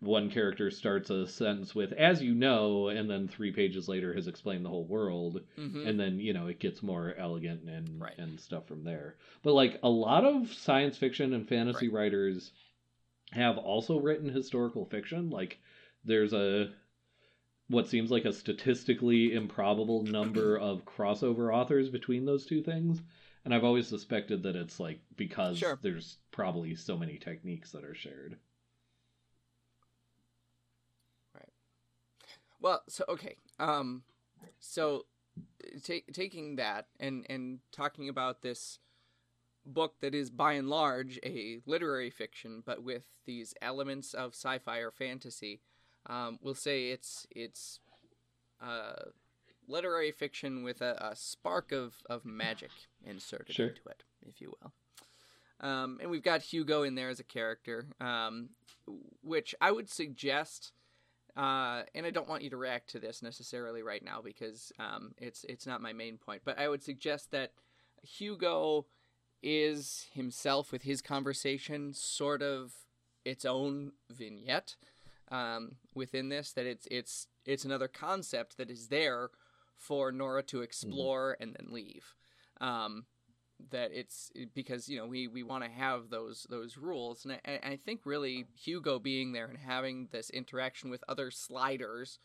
[0.00, 4.28] one character starts a sentence with "as you know," and then three pages later has
[4.28, 5.86] explained the whole world, mm-hmm.
[5.86, 8.16] and then you know it gets more elegant and right.
[8.18, 9.16] and stuff from there.
[9.42, 12.02] But like a lot of science fiction and fantasy right.
[12.02, 12.52] writers
[13.32, 15.30] have also written historical fiction.
[15.30, 15.58] Like
[16.04, 16.70] there's a
[17.68, 23.02] what seems like a statistically improbable number of crossover authors between those two things
[23.48, 25.78] and I've always suspected that it's like because sure.
[25.80, 28.36] there's probably so many techniques that are shared.
[31.34, 31.48] Right.
[32.60, 33.36] Well, so okay.
[33.58, 34.02] Um
[34.60, 35.06] so
[35.82, 38.80] t- taking that and and talking about this
[39.64, 44.76] book that is by and large a literary fiction but with these elements of sci-fi
[44.80, 45.62] or fantasy
[46.04, 47.80] um, we'll say it's it's
[48.62, 49.10] uh,
[49.68, 52.70] literary fiction with a, a spark of, of magic
[53.04, 53.68] inserted sure.
[53.68, 54.72] into it, if you will.
[55.60, 58.50] Um, and we've got Hugo in there as a character, um,
[59.22, 60.72] which I would suggest.
[61.36, 65.12] Uh, and I don't want you to react to this necessarily right now because um,
[65.18, 66.42] it's it's not my main point.
[66.44, 67.52] But I would suggest that
[68.02, 68.86] Hugo
[69.42, 72.72] is himself with his conversation sort of
[73.24, 74.76] its own vignette
[75.30, 76.52] um, within this.
[76.52, 79.30] That it's it's it's another concept that is there
[79.78, 80.64] for Nora to mm-hmm.
[80.64, 81.42] explore mm-hmm.
[81.42, 82.14] and then leave.
[82.60, 83.06] Um,
[83.70, 87.70] that it's because you know we we want to have those those rules, and I,
[87.70, 92.18] I, think really Hugo being there and having this interaction with other sliders.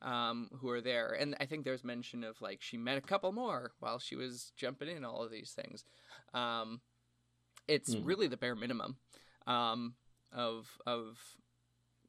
[0.00, 3.30] Um, who are there, and I think there's mention of like she met a couple
[3.30, 5.84] more while she was jumping in all of these things.
[6.34, 6.80] Um,
[7.68, 8.04] it's mm.
[8.04, 8.96] really the bare minimum.
[9.46, 9.94] Um,
[10.32, 11.18] of of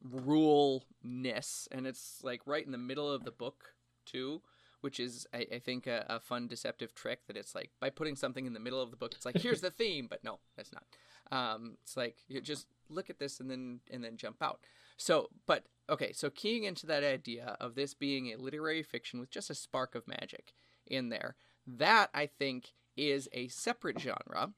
[0.02, 4.42] rule-ness and it's like right in the middle of the book too
[4.84, 8.16] which is i, I think a, a fun deceptive trick that it's like by putting
[8.16, 10.72] something in the middle of the book it's like here's the theme but no that's
[10.72, 10.84] not.
[11.32, 14.60] Um, it's like you just look at this and then and then jump out.
[14.98, 19.30] So but okay so keying into that idea of this being a literary fiction with
[19.30, 20.52] just a spark of magic
[20.86, 21.34] in there
[21.66, 24.52] that i think is a separate genre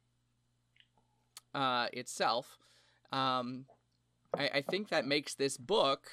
[1.57, 2.59] uh, itself.
[3.11, 3.65] Um,
[4.37, 6.09] I, I think that makes this book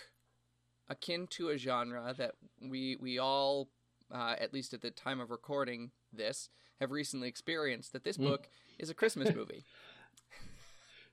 [0.90, 3.70] akin to a genre that we we all,
[4.12, 7.94] uh, at least at the time of recording this, have recently experienced.
[7.94, 8.24] That this Mm.
[8.30, 8.48] book
[8.80, 9.64] is a Christmas movie.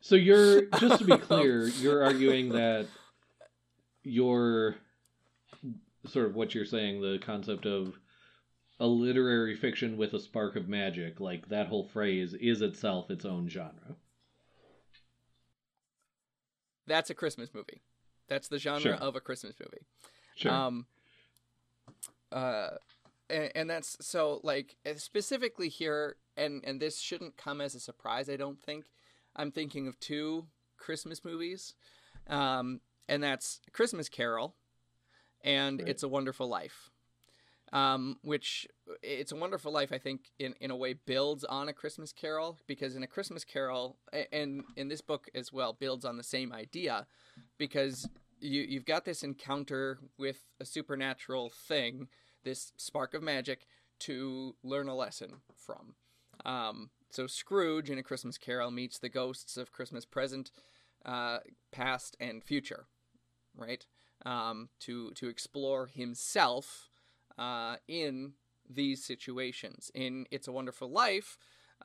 [0.00, 2.86] So you're just to be clear, you're arguing that
[4.02, 4.76] your
[6.06, 7.98] sort of what you're saying, the concept of
[8.78, 13.26] a literary fiction with a spark of magic, like that whole phrase is itself its
[13.26, 13.94] own genre.
[16.86, 17.82] That's a Christmas movie.
[18.28, 18.94] That's the genre Sure.
[18.94, 19.84] of a Christmas movie.
[20.36, 20.50] Sure.
[20.52, 20.86] Um,
[22.32, 22.70] uh,
[23.28, 27.80] and, and that's so like uh, specifically here, and and this shouldn't come as a
[27.80, 28.28] surprise.
[28.28, 28.86] I don't think.
[29.36, 31.74] I'm thinking of two Christmas movies,
[32.26, 34.54] um, and that's Christmas Carol,
[35.42, 35.88] and Right.
[35.88, 36.90] It's a Wonderful Life.
[37.72, 38.66] Um, which
[39.00, 42.58] It's a Wonderful Life, I think, in, in a way builds on a Christmas Carol
[42.66, 43.96] because in a Christmas Carol,
[44.32, 47.06] and in this book as well, builds on the same idea
[47.58, 48.08] because
[48.40, 52.08] you you've got this encounter with a supernatural thing,
[52.44, 53.66] this spark of magic
[54.00, 55.94] to learn a lesson from.
[56.44, 60.50] Um, so Scrooge in A Christmas Carol meets the ghosts of Christmas present,
[61.04, 61.38] uh,
[61.70, 62.86] past, and future,
[63.56, 63.84] right?
[64.24, 66.90] Um, to to explore himself
[67.38, 68.34] uh, in
[68.68, 69.90] these situations.
[69.94, 71.36] In It's a Wonderful Life,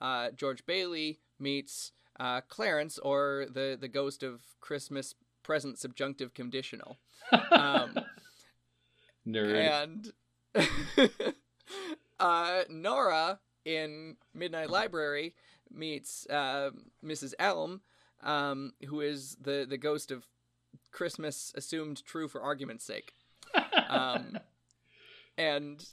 [0.01, 5.15] uh, George Bailey meets uh, Clarence, or the the ghost of Christmas
[5.45, 6.97] present subjunctive conditional.
[7.51, 7.99] Um,
[9.27, 10.11] Nerd.
[10.55, 10.63] and
[12.19, 15.35] uh, Nora in Midnight Library
[15.71, 16.71] meets uh,
[17.03, 17.33] Mrs.
[17.37, 17.81] Elm,
[18.23, 20.25] um, who is the, the ghost of
[20.91, 23.13] Christmas assumed true for argument's sake.
[23.87, 24.39] Um,
[25.37, 25.85] and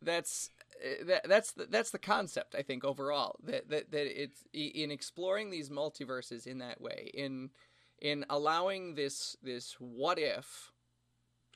[0.00, 0.50] that's
[0.82, 4.90] uh, that, that's the, that's the concept I think overall that that that it's in
[4.90, 7.50] exploring these multiverses in that way in
[8.00, 10.72] in allowing this this what if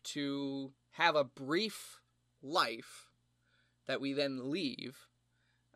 [0.02, 2.00] to have a brief
[2.42, 3.08] life
[3.86, 5.06] that we then leave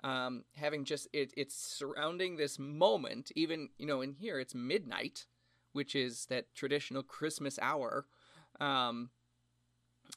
[0.04, 5.26] um, having just it, it's surrounding this moment even you know in here it's midnight
[5.72, 8.06] which is that traditional christmas hour
[8.60, 9.10] um,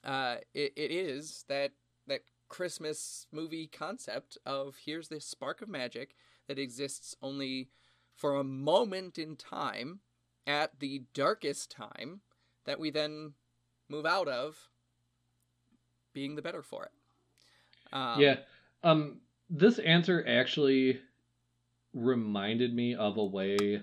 [0.04, 1.72] uh, it, it is that
[2.08, 6.16] that christmas movie concept of here's this spark of magic
[6.48, 7.70] that exists only
[8.16, 10.00] for a moment in time
[10.48, 12.22] at the darkest time
[12.66, 13.34] that we then
[13.88, 14.58] move out of
[16.14, 16.92] being the better for it.
[17.94, 18.38] Um, yeah.
[18.84, 21.00] Um this answer actually
[21.94, 23.82] reminded me of a way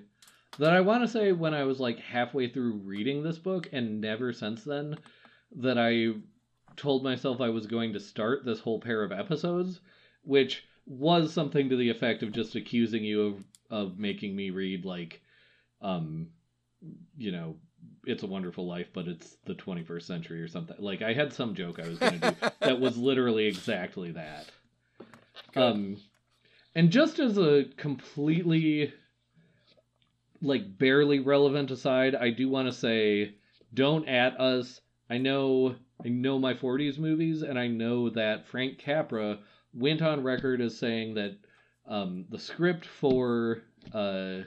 [0.59, 4.01] that I want to say when I was like halfway through reading this book and
[4.01, 4.97] never since then
[5.57, 6.15] that I
[6.77, 9.81] told myself I was going to start this whole pair of episodes,
[10.23, 14.85] which was something to the effect of just accusing you of of making me read
[14.85, 15.21] like
[15.83, 16.29] um
[17.17, 17.57] you know
[18.05, 20.77] it's a wonderful life but it's the 21st century or something.
[20.79, 24.47] Like i had some joke i was going to do that was literally exactly that.
[25.53, 25.61] Good.
[25.63, 25.97] um
[26.75, 28.93] and just as a completely
[30.43, 33.35] like barely relevant aside i do want to say
[33.75, 34.81] don't at us.
[35.11, 39.39] I know i know my 40s movies and i know that frank capra
[39.75, 41.37] went on record as saying that
[41.89, 43.63] um the script for
[43.95, 44.41] uh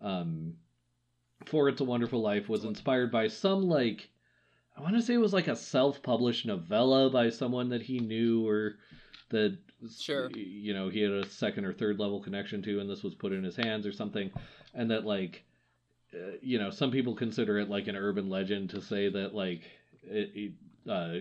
[0.00, 0.54] um
[1.44, 4.08] for it's a wonderful life was inspired by some like
[4.76, 8.46] i want to say it was like a self-published novella by someone that he knew
[8.46, 8.76] or
[9.30, 9.56] that
[9.96, 10.28] Sure.
[10.32, 13.32] you know he had a second or third level connection to and this was put
[13.32, 14.28] in his hands or something
[14.74, 15.44] and that like
[16.12, 19.62] uh, you know some people consider it like an urban legend to say that like
[20.02, 21.20] it, it, uh,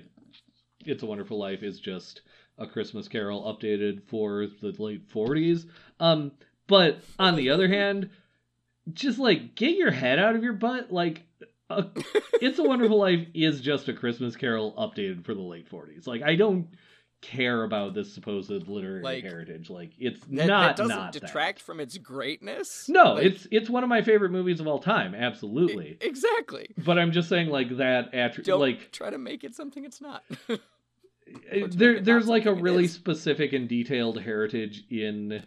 [0.85, 2.21] it's a wonderful life is just
[2.57, 5.67] a christmas carol updated for the late 40s
[5.99, 6.31] um
[6.65, 8.09] but on the other hand
[8.93, 11.23] just like get your head out of your butt like
[11.69, 11.85] a,
[12.41, 16.21] it's a wonderful life is just a christmas carol updated for the late 40s like
[16.21, 16.67] i don't
[17.19, 21.19] care about this supposed literary Like, heritage like it's that, not that doesn't not that.
[21.23, 22.87] detract from its greatness.
[22.87, 26.69] no Like, it's it's one of my favorite movies of all time absolutely exactly.
[26.77, 29.99] but i'm just saying like that attri- Don't like try to make it something it's
[29.99, 30.23] not.
[30.49, 30.55] uh,
[31.71, 35.43] there there's like a really specific and detailed heritage in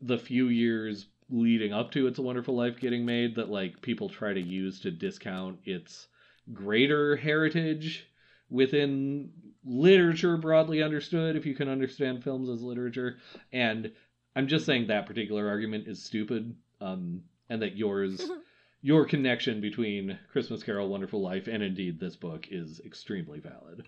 [0.00, 4.08] the few years leading up to It's a Wonderful Life getting made that like people
[4.08, 6.08] try to use to discount its
[6.52, 8.06] greater heritage
[8.50, 9.30] within
[9.64, 13.16] literature broadly understood if you can understand films as literature
[13.52, 13.92] and
[14.34, 18.28] i'm just saying that particular argument is stupid um and that yours
[18.82, 23.84] your connection between christmas carol wonderful life and indeed this book is extremely valid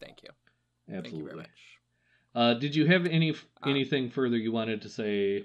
[0.00, 0.30] Thank you.
[0.92, 1.50] absolutely Thank you very much.
[2.34, 5.44] uh did you have any Uh, anything further you wanted to say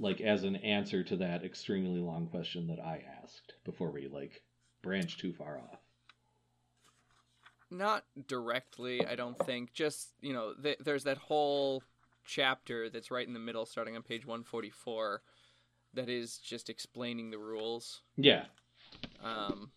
[0.00, 4.42] like as an answer to that extremely long question that i asked before we like
[4.82, 5.78] branch too far off
[7.70, 9.72] Not directly, I don't think.
[9.72, 11.84] Just you know, th- there's that whole
[12.24, 15.22] chapter that's right in the middle, starting on page 144,
[15.94, 18.02] that is just explaining the rules.
[18.16, 18.46] yeah
[19.22, 19.70] Um,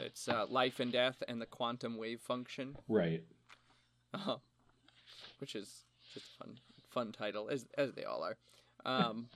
[0.00, 3.22] it's uh, life and death and the quantum wave function, right
[4.14, 4.36] uh,
[5.38, 6.58] which is just a fun,
[6.90, 8.36] fun title, as as they all are.
[8.86, 9.28] Um,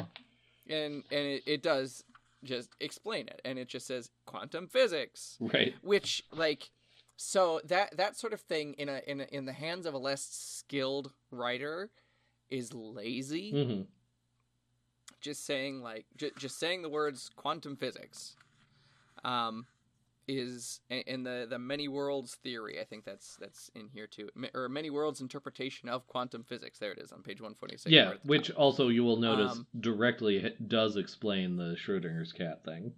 [0.68, 2.04] and and it, it does
[2.42, 5.36] just explain it, and it just says quantum physics.
[5.40, 5.74] right.
[5.82, 6.70] Which like
[7.16, 9.98] so that that sort of thing in a in a, in the hands of a
[9.98, 11.90] less skilled writer
[12.48, 13.50] is lazy.
[13.50, 13.82] Hmm
[15.20, 18.36] just saying like j- just saying the words quantum physics.
[19.24, 19.66] Um
[20.38, 24.68] is in the the many worlds theory i think that's that's in here too or
[24.68, 28.22] many worlds interpretation of quantum physics there it is on page 146 Yeah, right at
[28.22, 28.58] the which top.
[28.58, 32.92] also you will notice Um, directly does explain the Schrodinger's cat thing.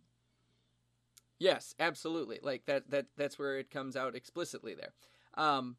[1.39, 2.39] Yes, absolutely.
[2.43, 4.93] Like that that that's where it comes out explicitly there.
[5.35, 5.77] Um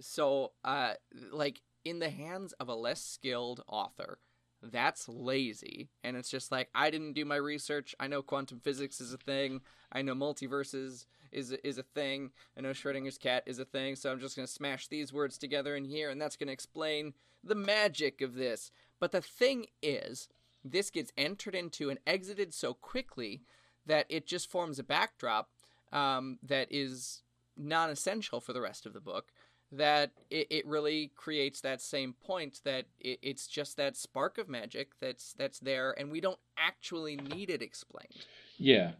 [0.00, 0.94] so uh
[1.32, 4.18] like in the hands of a less skilled author,
[4.62, 7.94] that's lazy and it's just like I didn't do my research.
[8.00, 9.60] I know quantum physics is a thing.
[9.92, 12.30] I know multiverses is is a thing.
[12.56, 15.38] I know Schrodinger's cat is a thing, so I'm just going to smash these words
[15.38, 18.70] together in here and that's going to explain the magic of this.
[19.00, 20.28] But the thing is,
[20.64, 23.42] this gets entered into and exited so quickly
[23.86, 25.50] that it just forms a backdrop
[25.92, 27.22] um, that is
[27.56, 29.32] non essential for the rest of the book.
[29.70, 34.48] That it, it really creates that same point that it, it's just that spark of
[34.48, 38.24] magic that's that's there, and we don't actually need it explained
[38.56, 38.92] Yeah.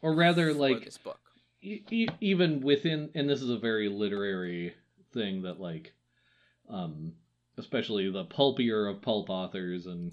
[0.00, 1.20] Or rather, like, this book.
[1.60, 4.74] e- e- even within, and this is a very literary
[5.12, 5.92] thing that, like,
[6.68, 7.12] um,
[7.58, 10.12] especially the pulpier of pulp authors, and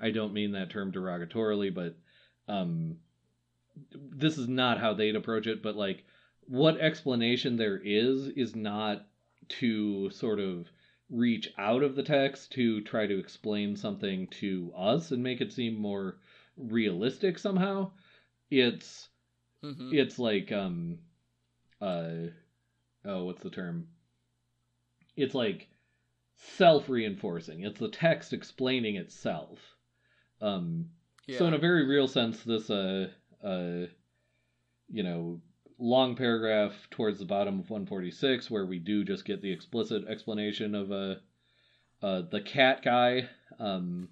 [0.00, 1.96] I don't mean that term derogatorily, but
[2.48, 2.96] um,
[3.92, 6.04] this is not how they'd approach it, but, like,
[6.46, 9.04] what explanation there is, is not
[9.48, 10.70] to sort of
[11.10, 15.52] reach out of the text to try to explain something to us and make it
[15.52, 16.18] seem more
[16.56, 17.90] realistic somehow.
[18.50, 19.08] It's
[19.62, 20.98] hmm it's like um
[21.80, 22.28] uh
[23.04, 23.86] oh what's the term
[25.16, 25.68] it's like
[26.36, 29.58] self-reinforcing it's the text explaining itself
[30.40, 30.86] um
[31.26, 31.38] yeah.
[31.38, 33.08] so in a very real sense this uh
[33.42, 33.86] uh
[34.90, 35.40] you know
[35.78, 40.74] long paragraph towards the bottom of 146 where we do just get the explicit explanation
[40.74, 41.14] of uh
[42.02, 44.08] uh the cat guy um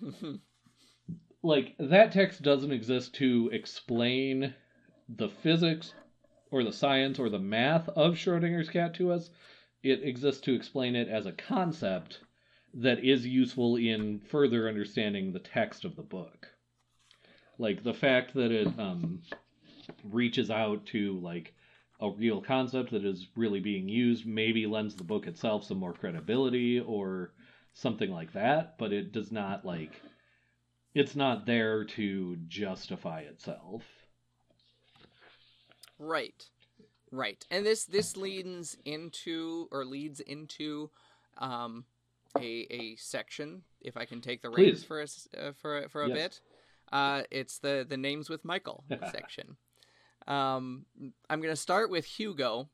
[1.42, 4.54] like that text doesn't exist to explain
[5.08, 5.94] the physics
[6.50, 9.30] or the science or the math of Schrodinger's cat to us.
[9.82, 12.20] It exists to explain it as a concept
[12.74, 16.48] that is useful in further understanding the text of the book.
[17.58, 19.22] Like the fact that it um,
[20.10, 21.54] reaches out to like
[22.00, 25.92] a real concept that is really being used maybe lends the book itself some more
[25.92, 27.32] credibility or
[27.74, 30.02] something like that, but it does not like
[30.94, 33.84] it's not there to justify itself.
[35.98, 36.44] Right.
[37.10, 37.44] Right.
[37.50, 40.90] And this this leads into or leads into
[41.38, 41.84] um
[42.38, 44.84] a a section if I can take the reins Please.
[44.84, 45.06] for a
[45.38, 46.10] uh, for for a Yes.
[46.10, 46.40] bit.
[46.92, 49.56] Uh it's the the names with Michael section.
[50.26, 50.86] Um
[51.28, 52.68] I'm going to start with Hugo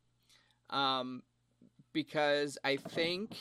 [0.70, 1.22] um
[1.92, 3.34] because I think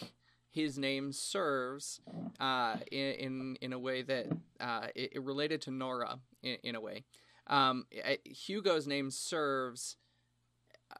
[0.49, 2.01] his name serves
[2.39, 4.25] uh, in, in in a way that
[4.59, 7.03] uh, it, it related to Nora in, in a way.
[7.47, 9.97] Um, I- Hugo's name serves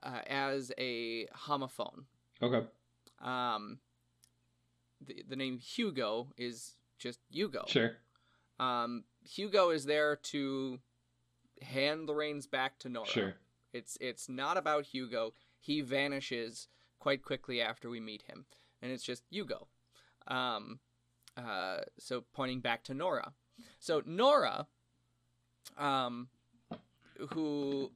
[0.04, 2.04] uh, as a homophone.
[2.42, 2.68] Okay.
[3.20, 3.80] Um,
[5.02, 7.64] the the name Hugo is just Hugo.
[7.68, 7.94] Sure.
[8.60, 10.80] Um, Hugo is there to
[11.62, 13.08] hand the reins back to Nora.
[13.08, 13.36] Sure.
[13.74, 15.34] It's it's not about Hugo.
[15.60, 16.68] He vanishes
[17.00, 18.46] quite quickly after we meet him,
[18.82, 19.68] and it's just Hugo.
[20.28, 20.80] Um,
[21.36, 23.34] uh, so pointing back to Nora.
[23.80, 24.68] So Nora,
[25.78, 26.30] um,
[27.30, 27.92] who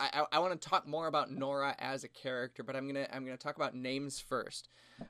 [0.00, 3.08] I, I, I want to talk more about Nora as a character, but I'm gonna
[3.12, 4.68] I'm gonna talk about names first.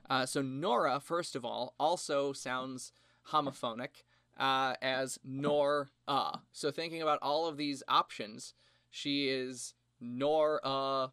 [0.09, 2.91] Uh, so Nora, first of all, also sounds
[3.31, 4.03] homophonic
[4.39, 6.37] uh, as Nor uh.
[6.51, 8.53] So thinking about all of these options,
[8.89, 11.09] she is nor a,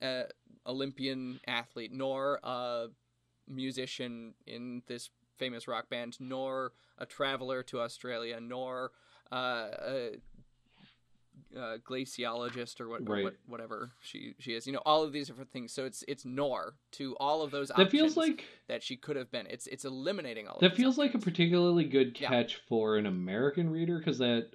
[0.00, 0.24] a
[0.66, 2.86] Olympian athlete, nor a
[3.48, 8.92] musician in this famous rock band, nor a traveler to Australia, nor
[9.32, 10.10] uh, a,
[11.54, 13.24] a glaciologist or what, Right.
[13.24, 14.66] what whatever she she is.
[14.66, 15.72] You know, all of these different things.
[15.72, 19.30] So it's it's nor to all of those That feels like that she could have
[19.30, 19.46] been.
[19.48, 20.56] It's it's eliminating all.
[20.56, 22.28] of that feels like a particularly good Yeah.
[22.28, 24.50] catch for an American reader because that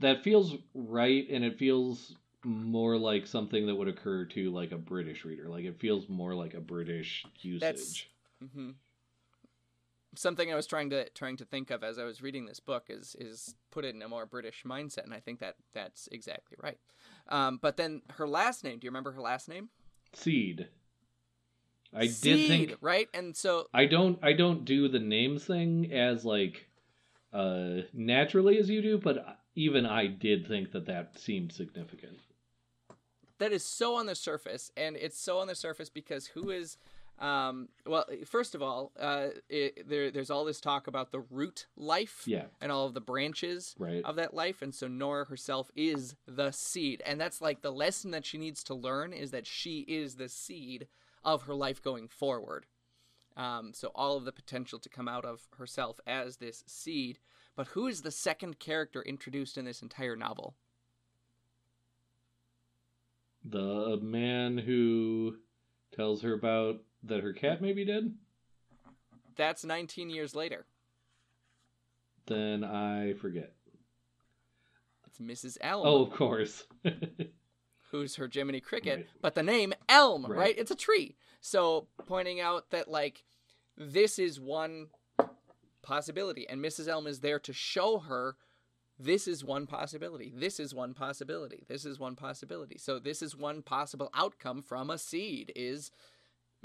[0.00, 2.14] that feels right and it feels
[2.44, 5.48] more like something that would occur to like a British reader.
[5.48, 8.10] Like it feels more like a British usage.
[8.54, 8.70] hmm
[10.14, 12.84] Something I was trying to trying to think of as I was reading this book
[12.88, 16.56] is is put it in a more British mindset, and I think that that's exactly
[16.62, 16.78] right.
[17.28, 18.78] Um, but then her last name.
[18.78, 19.68] Do you remember her last name?
[20.14, 20.68] Seed.
[21.94, 25.92] I Seed, did think right, and so I don't I don't do the names thing
[25.92, 26.66] as like
[27.32, 32.18] uh naturally as you do, but even I did think that that seemed significant.
[33.38, 36.76] that is so on the surface, and it's so on the surface because who is,
[37.20, 41.66] um, well, first of all, uh, it, there there's all this talk about the root
[41.76, 44.02] life Yeah, and all of the branches right.
[44.04, 48.12] of that life and so nora herself is the seed and that's like the lesson
[48.12, 50.86] that she needs to learn is that she is the seed
[51.24, 52.66] of her life going forward.
[53.36, 57.18] Um, so all of the potential to come out of herself as this seed.
[57.54, 60.54] But who is the second character introduced in this entire novel?
[63.44, 65.36] The man who
[65.92, 68.14] tells her about that her cat may be dead,
[69.36, 70.66] that's 19 years later
[72.26, 73.52] then I forget.
[75.06, 76.66] it's mrs elm Oh, of course.
[77.90, 79.06] who's her Jiminy Cricket, Right.
[79.22, 80.36] but the name Elm, right.
[80.38, 80.58] Right.
[80.58, 81.16] It's a tree.
[81.40, 83.24] So pointing out that like
[83.78, 84.88] this is one
[85.82, 86.86] possibility, and Mrs.
[86.88, 88.36] Elm is there to show her
[88.98, 90.34] this is one possibility.
[90.36, 91.64] This is one possibility.
[91.68, 92.76] This is one possibility.
[92.76, 95.90] So this is one possible outcome from a seed is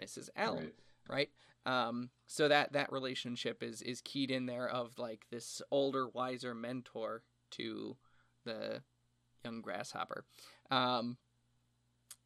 [0.02, 0.30] Mrs.
[0.36, 0.74] Elm, Right.
[1.08, 1.30] right?
[1.66, 6.54] Um, so that that relationship is is keyed in there of like this older, wiser
[6.54, 7.96] mentor to
[8.44, 8.84] the
[9.46, 10.26] young grasshopper.
[10.72, 11.18] Um,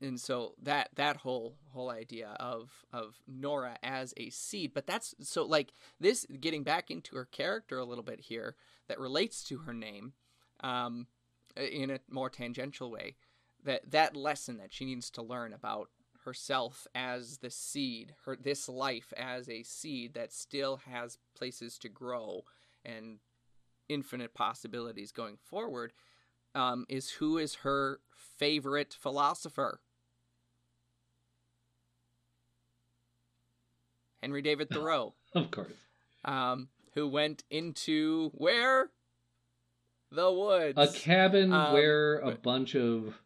[0.01, 5.13] and so that that whole whole idea of of Nora as a seed, but that's
[5.22, 8.55] so like this getting back into her character a little bit here
[8.88, 10.13] that relates to her name,
[10.61, 11.07] um,
[11.55, 13.15] in a more tangential way.
[13.63, 15.89] That that lesson that she needs to learn about
[16.28, 21.88] herself as the seed, her this life as a seed that still has places to
[21.88, 22.43] grow
[22.84, 23.19] and
[23.88, 25.93] infinite possibilities going forward
[26.53, 29.80] um, is who is her favorite philosopher.
[34.21, 35.71] Henry David Thoreau, Of course.
[36.25, 38.89] um, who went into where?
[40.11, 40.78] The woods.
[40.78, 43.17] A cabin Um, where a bunch of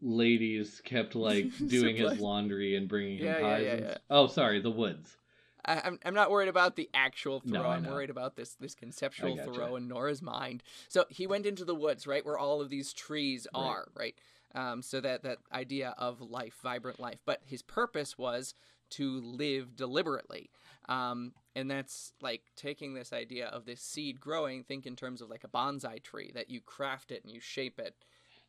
[0.00, 3.62] ladies kept like doing his laundry and bringing him Yeah, yeah, pies.
[3.64, 3.98] yeah, and...
[4.10, 5.16] Oh, sorry, the woods.
[5.64, 7.70] I, I'm, I'm not worried about the actual No, Thoreau.
[7.70, 9.50] I I'm worried about this this conceptual gotcha.
[9.50, 10.62] Thoreau in Nora's mind.
[10.88, 13.60] So he went into the woods, right, where all of these trees Right.
[13.62, 14.14] are, right.
[14.54, 17.18] Um, so that that idea of life, vibrant life.
[17.24, 18.54] But his purpose was
[18.90, 20.50] to live deliberately,
[20.88, 24.62] um, and that's like taking this idea of this seed growing.
[24.62, 27.80] Think in terms of like a bonsai tree that you craft it and you shape
[27.80, 27.96] it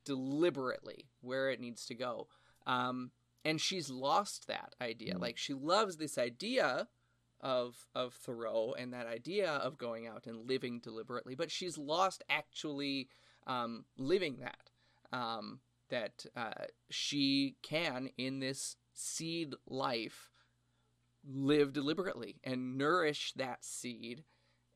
[0.06, 2.28] deliberately where it needs to go.
[2.66, 3.12] Um,
[3.44, 5.16] and she's lost that idea.
[5.16, 5.22] Mm.
[5.22, 6.88] Like she loves this idea
[7.42, 12.24] of of Thoreau and that idea of going out and living deliberately, but she's lost
[12.30, 13.10] actually
[13.46, 14.70] um, living that.
[15.12, 20.32] Um, that uh, she can in this seed life
[21.28, 24.24] live deliberately and nourish that seed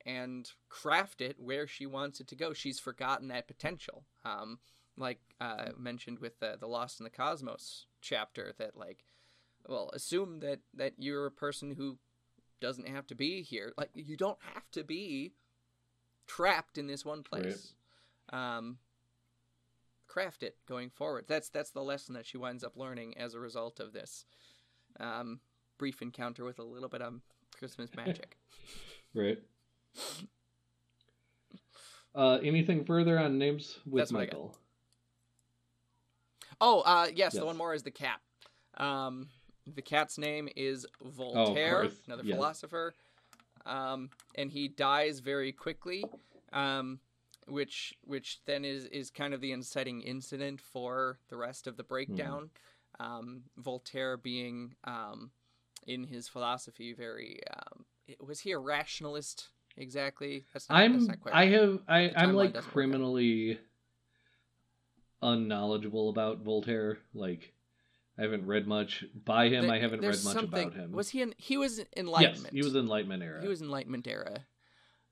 [0.05, 2.53] and craft it where she wants it to go.
[2.53, 4.05] She's forgotten that potential.
[4.23, 4.59] Um,
[4.99, 9.03] like uh, mentioned with the, the Lost in the Cosmos chapter, that like,
[9.67, 11.97] well, assume that that you're a person who
[12.59, 13.73] doesn't have to be here.
[13.77, 15.33] Like you don't have to be
[16.27, 17.73] trapped in this one place.
[18.31, 18.77] Um,
[20.07, 21.25] craft it going forward.
[21.27, 24.25] That's that's the lesson that she winds up learning as a result of this
[24.99, 25.39] um,
[25.77, 27.21] brief encounter with a little bit of
[27.57, 28.37] Christmas magic.
[29.13, 29.39] Right.
[32.13, 34.33] Uh, anything further on names with That's what I got.
[34.33, 34.57] Michael?
[36.62, 38.20] Oh, uh, yes, the one more is the cat.
[38.78, 39.30] Um,
[39.76, 42.01] the cat's name is Voltaire, course.
[42.07, 42.36] another Yes.
[42.36, 42.93] philosopher,
[43.66, 46.05] um, and he dies very quickly.
[46.51, 46.99] Um,
[47.47, 51.84] which which then is is kind of the inciting incident for the rest of the
[51.84, 52.51] breakdown.
[52.99, 55.32] Um, Voltaire being um,
[55.88, 57.86] in his philosophy very um,
[58.26, 60.45] was he a rationalist exactly?
[60.53, 61.53] That's not, I'm not quite I right.
[61.53, 63.60] have I, I'm like doesn't work criminally
[65.22, 66.99] unknowledgeable about Voltaire.
[67.13, 67.53] Like
[68.17, 69.63] I haven't read much by him.
[69.67, 70.91] There- I haven't read much about him.
[70.91, 71.34] Was he in?
[71.38, 72.53] He was Enlightenment.
[72.53, 73.41] yes, he was Enlightenment era.
[73.41, 74.45] He was Enlightenment era.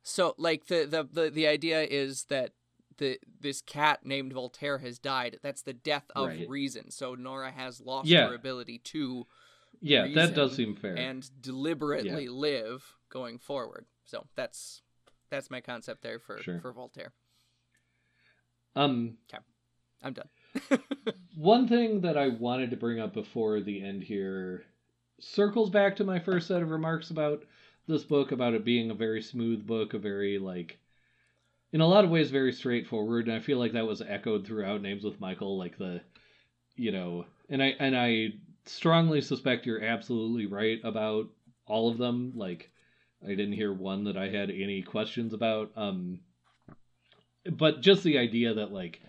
[0.03, 2.53] So like the the the, the idea is that
[2.97, 5.39] the this cat named Voltaire has died.
[5.43, 6.49] That's the death of Right.
[6.49, 6.89] reason.
[6.91, 8.27] So Nora has lost Yeah.
[8.27, 9.27] her ability to
[9.79, 10.95] yeah, that does seem fair.
[10.97, 13.85] and deliberately live going forward.
[14.05, 14.81] So that's
[15.29, 16.59] that's my concept there for Sure.
[16.61, 17.13] for Voltaire.
[18.75, 19.17] um
[20.03, 20.29] I'm done.
[21.35, 24.65] One thing that I wanted to bring up before the end here
[25.19, 27.43] circles back to my first set of remarks about
[27.87, 30.77] this book, about it being a very smooth book, a very, like,
[31.71, 33.27] in a lot of ways, very straightforward.
[33.27, 36.01] And I feel like that was echoed throughout Names with Michael, like the,
[36.75, 38.33] you know, and I, and I
[38.65, 41.27] strongly suspect you're absolutely right about
[41.65, 42.33] all of them.
[42.35, 42.69] Like,
[43.23, 45.71] I didn't hear one that I had any questions about.
[45.75, 46.19] Um,
[47.51, 49.01] but just the idea that, like,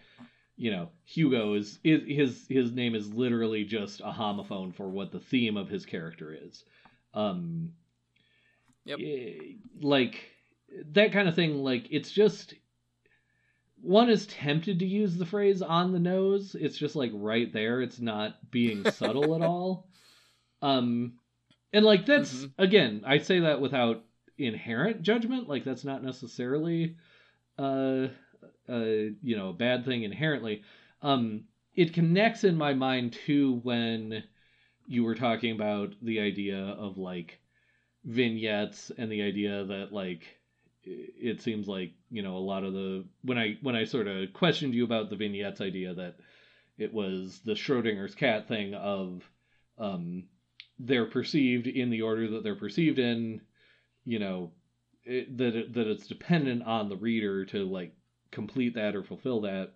[0.59, 5.13] you know, Hugo is, is his his name is literally just a homophone for what
[5.13, 6.65] the theme of his character is.
[7.15, 7.73] Um
[8.85, 8.99] Yep.
[9.01, 10.21] eh, like
[10.93, 12.55] that kind of thing like it's just
[13.81, 16.57] one is tempted to use the phrase on the nose.
[16.59, 17.81] It's just like right there.
[17.81, 19.89] It's not being subtle at all.
[20.61, 21.13] Um
[21.73, 22.51] and like that's Mhm.
[22.59, 24.05] again, I say that without
[24.39, 26.97] inherent judgment, like that's not necessarily
[27.59, 28.09] uh
[28.69, 30.63] you know, a bad thing inherently.
[31.03, 31.45] Um,
[31.75, 34.25] it connects in my mind too when
[34.87, 37.41] you were talking about the idea of like
[38.05, 40.23] vignettes and the idea that like
[40.85, 44.33] it seems like you know a lot of the when I when I sort of
[44.33, 46.17] questioned you about the vignettes idea that
[46.79, 49.23] it was the Schrodinger's cat thing of
[49.77, 50.25] um
[50.79, 53.41] they're perceived in the order that they're perceived in,
[54.05, 54.53] you know,
[55.05, 57.95] it, that it, that it's dependent on the reader to like
[58.31, 59.73] complete that or fulfill that.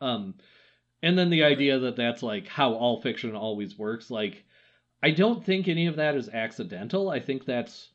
[0.00, 0.34] Um,
[1.02, 4.10] and then the idea that that's like how all fiction always works.
[4.10, 4.44] Like,
[5.02, 7.10] I don't think any of that is accidental.
[7.10, 7.90] I think that's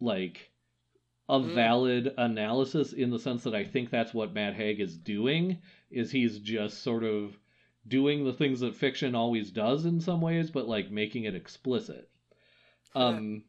[0.00, 0.50] like
[1.28, 1.54] a Mm.
[1.54, 5.58] valid analysis in the sense that I think that's what Matt Haig is doing.
[5.90, 7.38] Is he's just sort of
[7.88, 12.08] doing the things that fiction always does in some ways, but like making it explicit.
[12.96, 13.42] Um,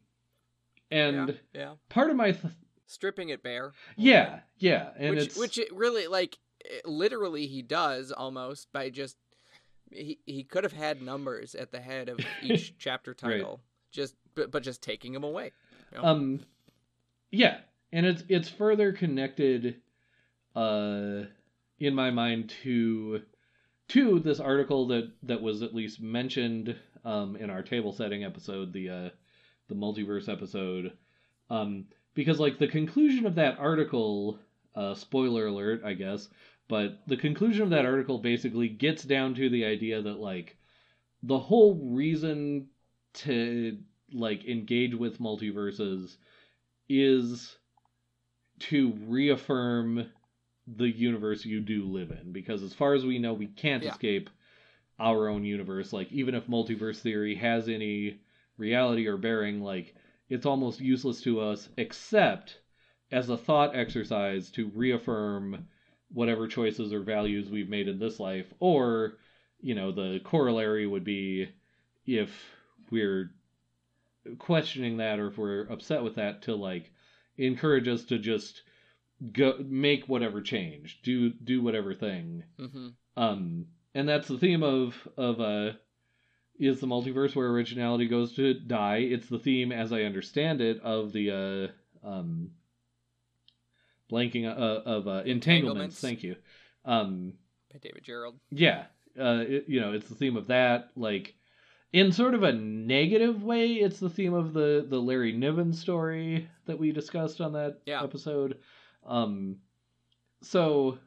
[0.90, 1.74] and yeah, yeah.
[1.88, 2.52] part of my th-
[2.86, 3.72] Stripping it bare.
[3.96, 8.90] yeah, yeah, and which it's which it really like it- literally he does almost by
[8.90, 9.16] just
[9.90, 13.32] he he could have had numbers at the head of each chapter Right.
[13.40, 13.60] title
[13.92, 15.52] just but, but just taking them away
[15.92, 16.04] you know?
[16.08, 16.40] um
[17.30, 17.58] yeah
[17.92, 19.80] and it's it's further connected
[20.54, 21.22] uh
[21.78, 23.22] in my mind to
[23.88, 26.74] to this article that that was at least mentioned
[27.04, 29.08] um in our table setting episode the uh
[29.68, 30.92] the multiverse episode
[31.50, 31.84] um
[32.16, 34.40] because like the conclusion of that article
[34.74, 36.28] uh spoiler alert i guess
[36.68, 40.56] but the conclusion of that article basically gets down to the idea that like
[41.22, 42.66] the whole reason
[43.14, 43.78] to
[44.12, 46.16] like engage with multiverses
[46.88, 47.56] is
[48.58, 50.06] to reaffirm
[50.66, 52.32] the universe you do live in.
[52.32, 53.90] Because as far as we know we can't Yeah.
[53.90, 54.30] escape
[54.98, 55.92] our own universe.
[55.92, 58.18] Like even if multiverse theory has any
[58.56, 59.94] reality or bearing like
[60.28, 62.60] it's almost useless to us except
[63.12, 65.66] as a thought exercise to reaffirm
[66.12, 68.52] whatever choices or values we've made in this life.
[68.60, 69.18] Or
[69.60, 71.48] you know the corollary would be
[72.06, 72.30] if
[72.90, 73.32] we're
[74.38, 76.92] questioning that or if we're upset with that to like
[77.38, 78.62] encourage us to just
[79.32, 82.44] go make whatever change do do whatever thing.
[82.58, 85.72] Hmm um and that's the theme of of uh
[86.58, 88.98] is the multiverse where originality goes to die.
[88.98, 91.72] It's the theme as i understand it of the
[92.04, 92.50] uh um
[94.10, 95.36] blanking uh, of uh entanglements.
[95.96, 96.00] Entanglements.
[96.00, 96.36] thank you.
[96.84, 97.34] Um
[97.72, 98.36] by david gerald.
[98.50, 98.84] yeah
[99.18, 100.90] uh it, you know it's the theme of that.
[100.96, 101.34] Like
[101.92, 106.48] in sort of a negative way it's the theme of the the larry niven story
[106.66, 108.02] that we discussed on that Yeah.
[108.02, 108.58] episode.
[109.04, 109.56] Um
[110.42, 110.98] so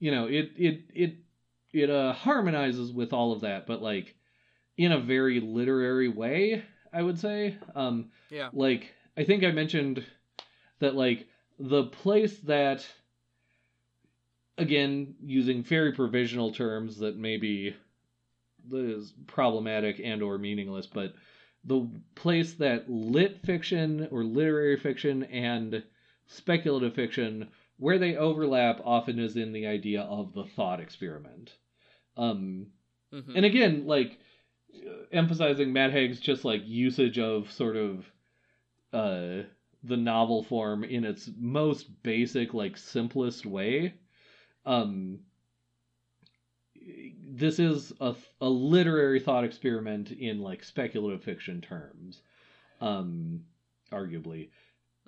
[0.00, 1.14] you know it it it
[1.72, 4.14] it uh harmonizes with all of that but like
[4.78, 6.62] in a very literary way
[6.94, 10.04] i would say um yeah like i think i mentioned
[10.78, 11.26] that like
[11.58, 12.86] the place that
[14.56, 17.74] again using very provisional terms that maybe
[18.72, 21.14] is problematic and or meaningless but
[21.64, 25.82] the place that lit fiction or literary fiction and
[26.26, 27.48] speculative fiction
[27.78, 31.56] where they overlap often is in the idea of the thought experiment.
[32.16, 32.66] Um,
[33.12, 33.36] Mhm.
[33.36, 34.18] and again, like
[35.12, 38.10] emphasizing Matt Haig's just like usage of sort of
[38.92, 39.42] uh
[39.84, 43.94] the novel form in its most basic, like simplest way.
[44.66, 45.20] Um,
[47.30, 52.22] this is a a literary thought experiment in like speculative fiction terms,
[52.80, 53.42] um,
[53.92, 54.50] arguably.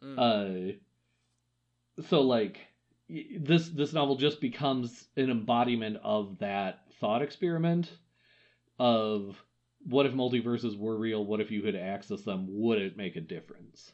[0.03, 0.77] Mm.
[0.79, 2.61] Uh, so like
[3.09, 7.91] this this novel just becomes an embodiment of that thought experiment
[8.79, 9.43] of
[9.87, 13.21] what if multiverses were real what if you could access them would it make a
[13.21, 13.93] difference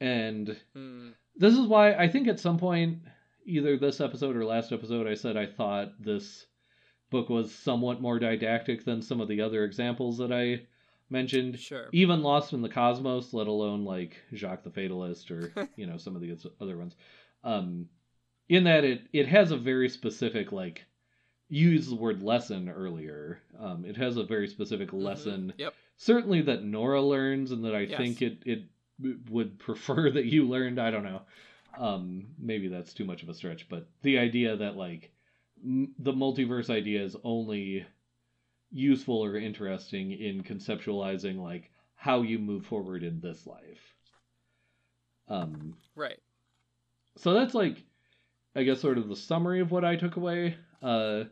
[0.00, 1.14] and Mm.
[1.36, 2.98] this is why i think at some point
[3.46, 6.46] either this episode or last episode i said i thought this
[7.10, 10.60] book was somewhat more didactic than some of the other examples that i
[11.10, 11.88] mentioned Sure.
[11.92, 16.16] even Lost in the Cosmos, let alone like Jacques the Fatalist or you know some
[16.16, 16.96] of the other ones.
[17.44, 17.90] Um,
[18.48, 20.86] in that it it has a very specific like
[21.52, 23.38] you used the word lesson earlier.
[23.58, 25.02] Um, it has a very specific Mhm.
[25.04, 25.74] lesson, Yep.
[25.98, 27.98] certainly that Nora learns, and that I Yes.
[27.98, 28.62] think it it
[29.28, 30.78] would prefer that you learned.
[30.78, 31.22] I don't know.
[31.76, 35.12] Um, maybe that's too much of a stretch, but the idea that like
[35.62, 37.84] m- the multiverse idea is only
[38.70, 43.94] useful or interesting in conceptualizing like how you move forward in this life.
[45.28, 46.18] Um, Right.
[47.16, 47.84] so that's like,
[48.56, 50.56] I guess, sort of the summary of what I took away.
[50.80, 51.24] Uh,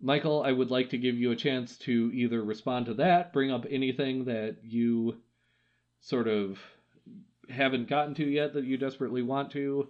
[0.00, 3.50] Michael, I would like to give you a chance to either respond to that, bring
[3.50, 5.16] up anything that you
[6.00, 6.58] sort of
[7.48, 9.88] haven't gotten to yet that you desperately want to,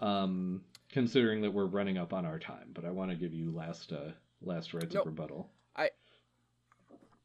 [0.00, 2.70] um, considering that we're running up on our time.
[2.74, 4.10] But I want to give you last uh,
[4.42, 5.06] last rights Nope.
[5.06, 5.50] of rebuttal.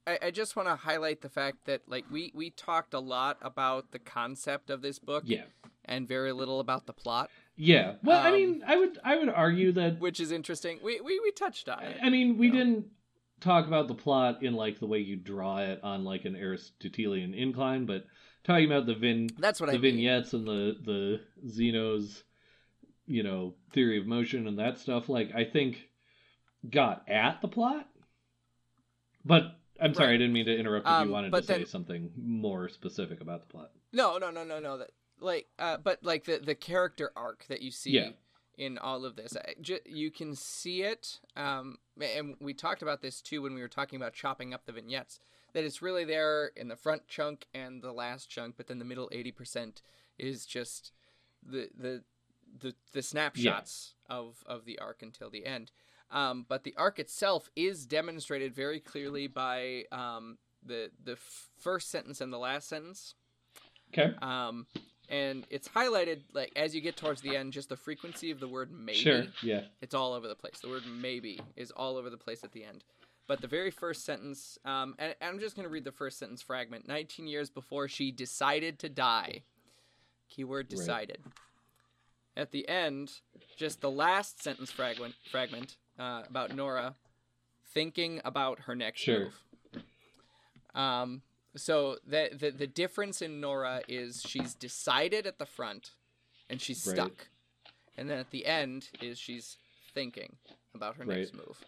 [0.10, 3.38] I, I just want to highlight the fact that like we we talked a lot
[3.44, 5.44] about the concept of this book Yeah,
[5.86, 7.30] and very little about the plot,
[7.62, 7.96] yeah.
[8.04, 10.80] Well, I Um, mean, I would I would argue that which is interesting.
[10.82, 11.98] We we, we touched on it.
[12.02, 12.54] I mean, we No.
[12.58, 12.86] didn't
[13.42, 17.34] talk about the plot in like the way you draw it on like an Aristotelian
[17.34, 18.06] incline, but
[18.44, 19.96] talking about the vin That's what the I mean.
[19.96, 22.24] vignettes and the the Zeno's
[23.06, 25.90] you know theory of motion and that stuff, like I think
[26.70, 27.88] got at the plot.
[29.26, 30.14] But I'm sorry, Right.
[30.16, 33.42] I didn't mean to interrupt if Um, you wanted to say something more specific about
[33.42, 33.72] the plot.
[33.94, 34.78] No, no, no, no, no.
[34.78, 38.10] That like, uh, but like the the character arc that you see Yeah.
[38.58, 41.20] in all of this, I, ju- you can see it.
[41.36, 44.72] Um, and we talked about this too when we were talking about chopping up the
[44.72, 45.20] vignettes.
[45.54, 48.86] That it's really there in the front chunk and the last chunk, but then the
[48.86, 49.82] middle eighty percent
[50.18, 50.92] is just
[51.44, 52.04] the the
[52.62, 55.72] the the snapshots of of the arc until the end.
[56.12, 61.90] Um, but the arc itself is demonstrated very clearly by um, the the f- first
[61.90, 63.16] sentence and the last sentence.
[63.94, 64.14] Okay.
[64.22, 64.68] Um,
[65.10, 68.48] and it's highlighted like as you get towards the end, just the frequency of the
[68.48, 68.98] word maybe.
[69.00, 69.24] Sure.
[69.44, 69.62] Yeah.
[69.82, 70.60] It's all over the place.
[70.62, 72.84] The word maybe is all over the place at the end.
[73.28, 76.18] But the very first sentence, um, and, and I'm just going to read the first
[76.18, 76.88] sentence fragment.
[76.88, 79.44] 19 years before she decided to die.
[80.30, 80.78] Keyword Right.
[80.78, 81.24] decided.
[82.38, 83.12] At the end,
[83.58, 86.96] just the last sentence fragment, fragment uh, about Nora
[87.74, 89.26] thinking about her next Sure.
[89.26, 89.44] move.
[90.74, 91.22] Um,
[91.56, 95.92] so the, the the difference in Nora is she's decided at the front,
[96.50, 96.96] and she's Right.
[96.96, 97.28] stuck,
[97.98, 99.58] and then at the end is she's
[99.94, 100.38] thinking
[100.76, 101.64] about her next move,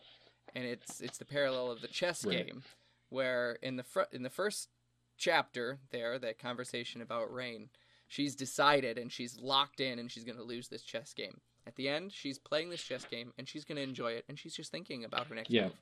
[0.55, 2.45] and it's it's the parallel of the chess Right.
[2.47, 2.63] game,
[3.09, 4.69] where in the fr- in the first
[5.17, 7.69] chapter there that conversation about rain,
[8.07, 11.41] she's decided and she's locked in and she's gonna lose this chess game.
[11.67, 14.55] At the end, she's playing this chess game and she's gonna enjoy it and she's
[14.55, 15.65] just thinking about her next Yeah.
[15.65, 15.75] move.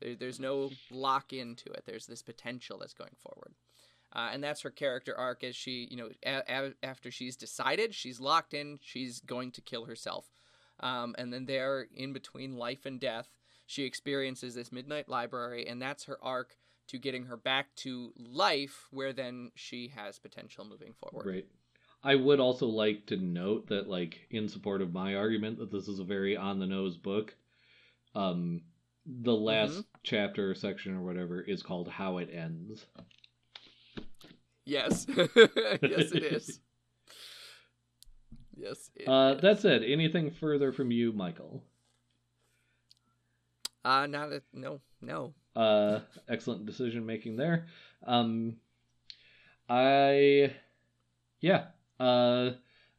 [0.00, 1.84] There, there's no lock into it.
[1.86, 3.54] There's this potential that's going forward.
[4.14, 7.94] Uh, and that's her character arc as she, you know, a- a- after she's decided,
[7.94, 10.30] she's locked in, she's going to kill herself.
[10.80, 13.28] Um, and then there, in between life and death,
[13.66, 18.86] she experiences this midnight library, and that's her arc to getting her back to life,
[18.90, 21.26] where then she has potential moving forward.
[21.26, 21.46] Right.
[22.02, 25.86] I would also like to note that, like, in support of my argument that this
[25.88, 27.36] is a very on the nose book,
[28.14, 28.62] um,
[29.08, 29.80] the last Mm-hmm.
[30.04, 32.84] chapter or section or whatever is called "How It Ends."
[34.64, 36.60] Yes, yes, it is.
[38.60, 38.90] Yes.
[38.96, 39.40] It Uh, is.
[39.42, 41.62] that said, anything further from you, Michael?
[43.84, 45.32] uh not a no no.
[45.54, 47.66] Uh, excellent decision making there.
[48.04, 48.56] Um,
[49.68, 50.52] I,
[51.40, 51.66] yeah.
[52.00, 52.50] Uh,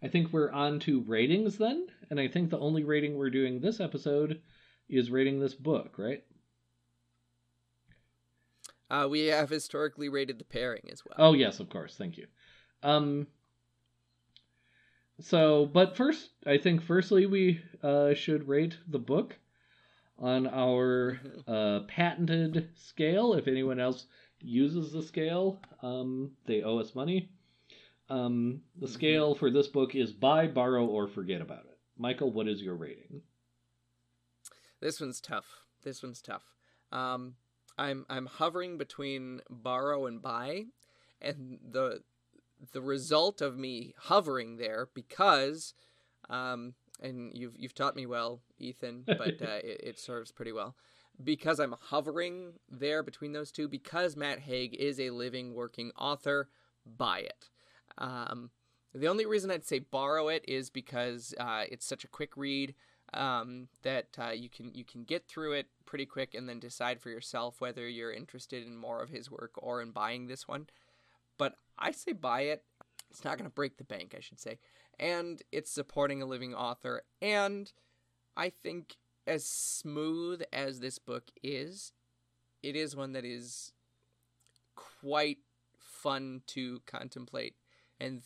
[0.02, 3.60] I think we're on to ratings then, and I think the only rating we're doing
[3.60, 4.42] this episode
[4.90, 6.24] is rating this book, right?
[8.90, 11.16] Uh, we have historically rated the pairing as well.
[11.20, 11.96] Oh yes, of course.
[11.96, 12.28] Thank you.
[12.84, 13.28] Um
[15.22, 19.38] so, but first, I think firstly we uh, should rate the book
[20.18, 23.34] on our uh, patented scale.
[23.34, 24.06] If anyone else
[24.42, 27.30] uses the scale, um, they owe us money.
[28.10, 28.92] Um, the Mhm.
[28.92, 31.78] scale for this book is buy, borrow, or forget about it.
[31.98, 33.22] Michael, what is your rating?
[34.82, 35.64] This one's tough.
[35.84, 36.44] This one's tough.
[36.92, 37.36] Um,
[37.78, 40.66] I'm I'm hovering between borrow and buy,
[41.22, 42.02] and the
[42.74, 45.74] the result of me hovering there because,
[46.30, 50.76] um, and you've you've taught me well, Ethan, but uh, it, it serves pretty well
[51.24, 56.50] because I'm hovering there between those two because Matt Haig is a living working author.
[56.86, 57.50] Buy it.
[57.98, 58.52] Um,
[58.94, 62.74] the only reason I'd say borrow it is because uh, it's such a quick read
[63.14, 67.02] um, that uh, you can you can get through it pretty quick and then decide
[67.02, 70.68] for yourself whether you're interested in more of his work or in buying this one.
[71.38, 72.64] But I say buy it.
[73.10, 74.60] It's not going to break the bank, I should say,
[75.00, 77.04] and it's supporting a living author.
[77.22, 77.72] And
[78.38, 81.94] I think as smooth as this book is,
[82.62, 83.74] it is one that is
[84.76, 85.40] quite
[85.78, 87.56] fun to contemplate
[88.00, 88.22] and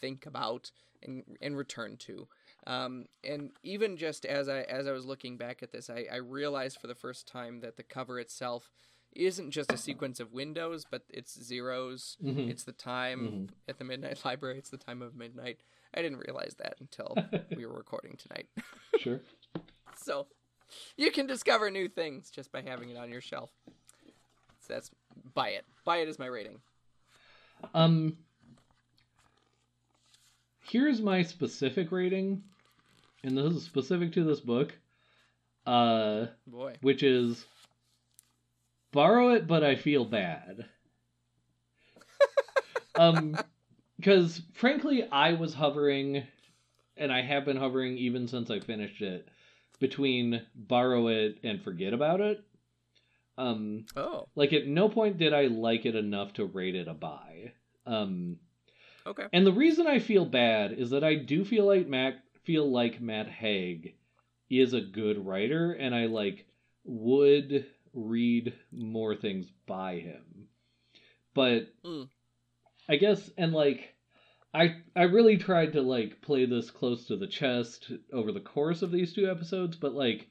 [0.00, 0.70] think about
[1.02, 2.28] and and return to.
[2.68, 6.16] Um, and even just as I as I was looking back at this, I, I
[6.16, 8.70] realized for the first time that the cover itself
[9.14, 12.18] isn't just a sequence of windows, but it's zeros.
[12.22, 12.50] Mhm.
[12.50, 13.48] It's the time Mhm.
[13.68, 14.58] at the Midnight Library.
[14.58, 15.60] It's the time of midnight.
[15.94, 17.16] I didn't realize that until
[17.56, 18.48] we were recording tonight.
[18.98, 19.20] Sure.
[19.96, 20.26] so
[20.96, 23.50] you can discover new things just by having it on your shelf.
[24.60, 24.90] So that's
[25.34, 25.64] buy it.
[25.84, 26.60] Buy it is my rating.
[27.74, 28.18] Um,
[30.60, 32.42] here's my specific rating,
[33.22, 34.72] and this is specific to this book,
[35.66, 36.74] uh, Boy.
[36.80, 37.44] which is
[38.92, 40.66] borrow it, but I feel bad.
[42.94, 43.36] um,
[43.96, 46.24] because frankly, I was hovering,
[46.96, 49.28] and I have been hovering even since I finished it,
[49.80, 52.44] between borrow it and forget about it.
[53.36, 56.94] Um, Oh, like at no point did I like it enough to rate it a
[56.94, 57.52] buy.
[57.86, 58.38] Um,
[59.06, 59.26] okay.
[59.32, 62.16] and the reason I feel bad is that I do feel like Matt
[62.48, 63.94] feel like Matt Haig
[64.48, 66.46] is a good writer, and I like
[66.82, 70.48] would read more things by him.
[71.34, 72.08] But Mm.
[72.88, 73.94] I guess and like
[74.54, 78.80] I I really tried to like play this close to the chest over the course
[78.80, 80.26] of these two episodes, but like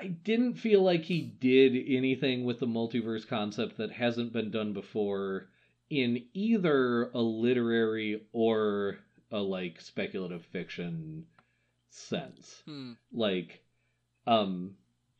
[0.00, 4.72] I didn't feel like he did anything with the multiverse concept that hasn't been done
[4.72, 5.48] before
[5.90, 8.98] in either a literary or
[9.36, 11.26] a like speculative fiction
[11.90, 12.64] sense.
[12.66, 12.92] Hmm.
[13.12, 13.62] Like
[14.26, 14.76] um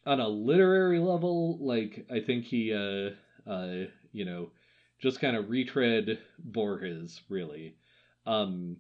[0.07, 3.11] on a literary level, like I think he uh
[3.51, 4.51] uh you know
[4.99, 7.77] just kind of retread Borges really.
[8.27, 8.79] Um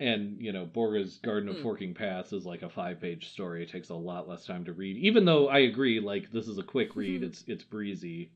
[0.00, 1.62] and you know Borges Garden of Hmm.
[1.62, 3.62] Forking Paths is like a five page story.
[3.62, 4.96] It takes a lot less time to read.
[4.98, 8.32] Even though I agree like this is a quick read, it's it's breezy.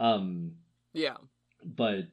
[0.00, 0.52] Um
[0.92, 1.16] Yeah.
[1.64, 2.06] but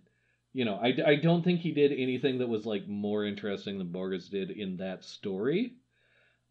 [0.56, 3.91] you know I, I don't think he did anything that was like more interesting than
[3.91, 5.74] Borges did in that story.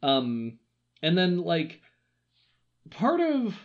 [0.03, 0.59] Um
[1.03, 1.81] and then like
[2.91, 3.59] part of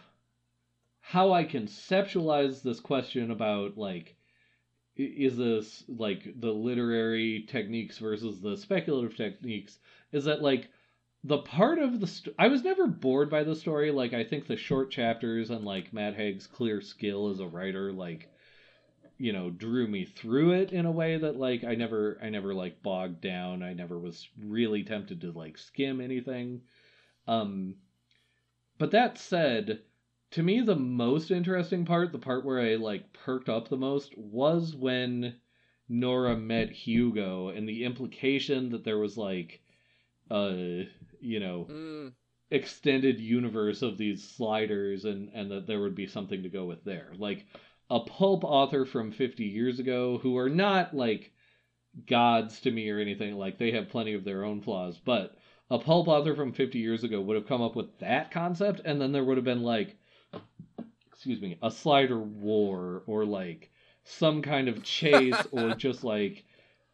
[1.01, 4.15] how I conceptualize this question about like
[4.95, 9.79] is this like the literary techniques versus the speculative techniques
[10.13, 10.69] is that like
[11.25, 13.91] the part of the st- I was never bored by the story.
[13.91, 17.91] Like I think the short chapters and like Matt Haig's clear skill as a writer
[17.91, 18.29] like
[19.19, 22.53] you know drew me through it in a way that like I never I never
[22.55, 23.61] like bogged down.
[23.63, 26.61] I never was really tempted to like skim anything.
[27.27, 27.75] Um
[28.79, 29.83] but that said
[30.31, 34.17] to me the most interesting part the part where I like perked up the most
[34.17, 35.35] was when
[35.89, 39.61] Nora met Hugo and the implication that there was like
[40.31, 40.85] uh
[41.19, 42.13] you know Mm.
[42.51, 46.83] extended universe of these sliders and and that there would be something to go with
[46.83, 47.13] there.
[47.17, 47.45] Like
[47.89, 51.31] a pulp author from 50 years ago who are not like
[52.07, 53.35] gods to me or anything.
[53.35, 54.99] Like they have plenty of their own flaws.
[55.03, 55.35] But
[55.71, 58.99] a pulp author from 50 years ago would have come up with that concept and
[58.99, 59.97] then there would have been like
[61.11, 63.71] excuse me a slider war or like
[64.03, 66.45] some kind of chase or just like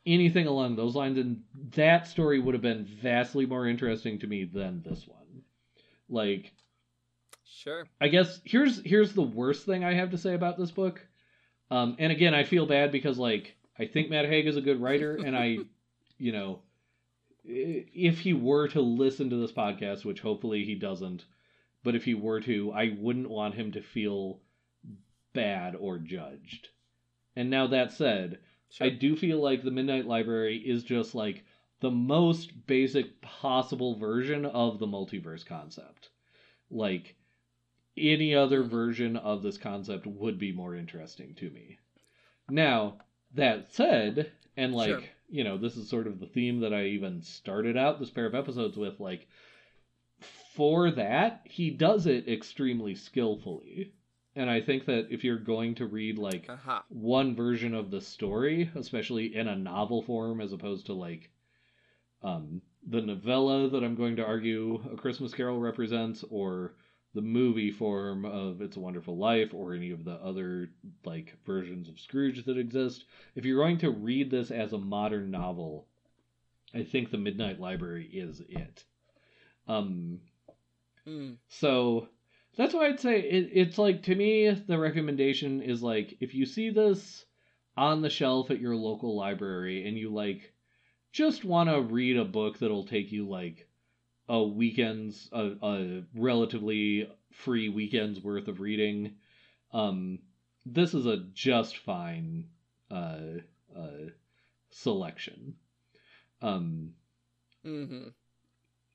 [0.06, 1.18] anything along those lines.
[1.18, 1.44] And
[1.74, 5.44] that story would have been vastly more interesting to me than this one.
[6.10, 6.54] Like
[7.48, 7.86] Sure.
[8.02, 11.06] I guess here's here's the worst thing I have to say about this book.
[11.72, 14.82] Um, and again, I feel bad because like I think Matt Haig is a good
[14.82, 15.58] writer, and I,
[16.18, 16.62] you know,
[17.44, 21.26] if he were to listen to this podcast, which hopefully he doesn't,
[21.84, 24.40] but if he were to, I wouldn't want him to feel
[25.34, 26.70] bad or judged.
[27.36, 28.40] And now that said,
[28.70, 28.88] Sure.
[28.88, 31.44] I do feel like the Midnight Library is just like
[31.82, 36.10] the most basic possible version of the multiverse concept.
[36.72, 37.16] Like
[37.98, 41.80] any other version of this concept would be more interesting to me.
[42.50, 43.00] Now,
[43.34, 45.02] that said, and like, Sure.
[45.30, 48.26] you know, this is sort of the theme that I even started out this pair
[48.26, 49.28] of episodes with like
[50.56, 53.94] for that, he does it extremely skillfully.
[54.38, 56.84] And I think that if you're going to read like Aha.
[56.90, 61.30] one version of the story, especially in a novel form, as opposed to like
[62.22, 66.74] um, the novella that I'm going to argue A Christmas Carol represents, or
[67.16, 70.70] the movie form of It's a Wonderful Life, or any of the other
[71.04, 73.06] like versions of Scrooge that exist.
[73.36, 75.88] If you're going to read this as a modern novel,
[76.74, 78.84] I think The Midnight Library is it.
[79.68, 80.20] Um,
[81.08, 81.38] Mm.
[81.48, 82.08] so
[82.58, 86.46] that's why I'd say it, it's like to me the recommendation is like if you
[86.48, 87.26] see this
[87.78, 90.52] on the shelf at your local library and you like
[91.12, 93.68] just want to read a book that'll take you like
[94.28, 99.16] a weekend's a, a relatively free weekend's worth of reading.
[99.74, 100.20] Um
[100.66, 102.48] this is a just fine
[102.92, 103.20] uh
[103.76, 104.10] uh
[104.70, 105.56] selection.
[106.42, 106.94] Um
[107.64, 108.08] hmm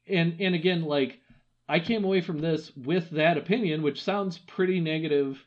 [0.07, 1.21] and and again like
[1.69, 5.45] i came away from this with that opinion which sounds pretty negative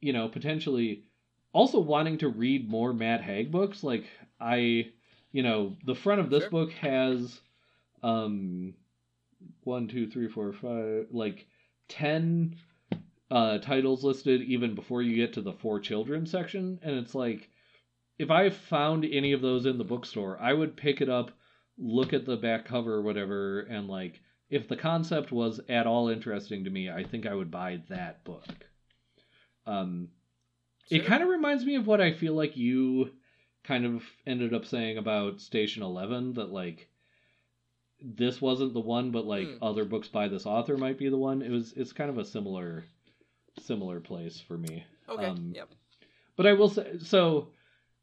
[0.00, 1.04] you know potentially.
[1.52, 4.04] Also wanting to read more matt haig books like
[4.40, 4.86] i
[5.32, 6.50] you know the front of this Sure.
[6.50, 7.40] book has
[8.02, 8.74] um
[9.64, 11.46] one two three four five like
[11.88, 12.56] 10
[13.30, 16.78] uh titles listed even before you get to the four children section.
[16.82, 17.48] And it's like
[18.18, 21.30] if i found any of those in the bookstore i would pick it up
[21.78, 26.08] look at the back cover or whatever and like if the concept was at all
[26.08, 28.46] interesting to me i think i would buy that book.
[29.66, 30.08] Um
[30.88, 33.10] it kind of reminds me of what i feel like you
[33.64, 36.88] kind of ended up saying about station 11 that like
[38.00, 39.62] this wasn't the one but like Hmm.
[39.64, 42.24] other books by this author might be the one it was it's kind of a
[42.24, 42.84] similar
[43.58, 45.26] similar place for me Okay.
[45.26, 45.68] Um, yep.
[46.36, 47.48] but I will say so,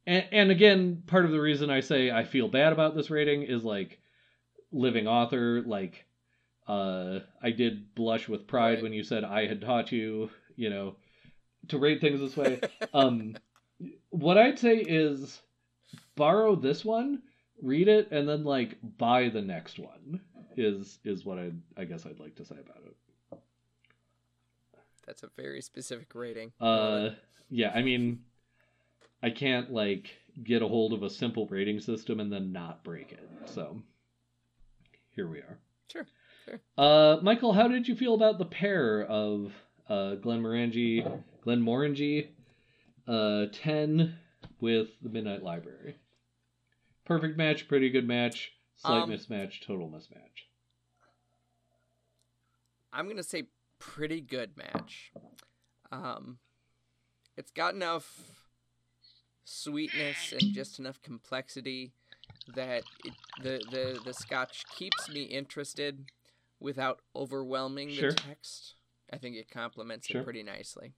[0.08, 3.44] and, and again, part of the reason I say I feel bad about this rating
[3.44, 4.00] is like
[4.72, 5.62] living author.
[5.66, 6.06] Like,
[6.68, 8.84] uh, I did blush with pride Right.
[8.84, 10.96] when you said I had taught you, you know,
[11.68, 12.62] to rate things this way.
[12.94, 13.36] um,
[14.10, 15.42] what I'd say is
[16.16, 17.22] borrow this one,
[17.64, 20.22] read it, and then like buy the next one.
[20.56, 22.96] Is is what I I guess I'd like to say about it.
[25.08, 26.52] That's a very specific rating.
[26.62, 27.10] Uh,
[27.50, 28.20] yeah, I mean,
[29.22, 30.12] I can't like
[30.44, 33.30] get a hold of a simple rating system and then not break it.
[33.46, 33.82] So
[35.10, 35.58] here we are.
[35.92, 36.06] Sure,
[36.46, 36.60] sure.
[36.78, 39.52] Uh, Michael, how did you feel about the pair of
[39.90, 42.28] uh, Glenmorangie, Glenn Morangi,
[43.08, 44.16] uh, ten
[44.62, 45.96] with the Midnight Library?
[47.06, 50.48] Perfect match, pretty good match, slight Um, mismatch, total mismatch.
[52.92, 53.44] I'm gonna say
[53.80, 55.12] pretty good match.
[55.92, 56.40] Um,
[57.36, 58.48] it's got enough
[59.46, 61.92] sweetness and just enough complexity
[62.56, 66.06] that it, the the the Scotch keeps me interested
[66.60, 68.12] without overwhelming Sure.
[68.12, 68.76] the text.
[69.12, 70.22] I think it complements Sure.
[70.22, 70.94] it pretty nicely.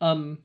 [0.00, 0.42] Um,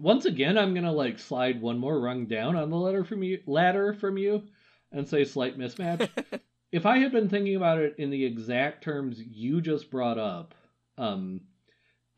[0.00, 3.40] once again, I'm gonna like slide one more rung down on the letter from you,
[3.46, 4.42] ladder from you,
[4.90, 6.08] and say slight mismatch.
[6.72, 10.54] if I had been thinking about it in the exact terms you just brought up,
[10.98, 11.42] um,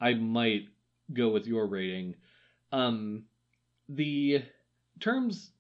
[0.01, 0.69] I might
[1.13, 2.15] go with your rating.
[2.73, 3.25] Um,
[3.89, 4.43] the
[5.01, 5.51] terms,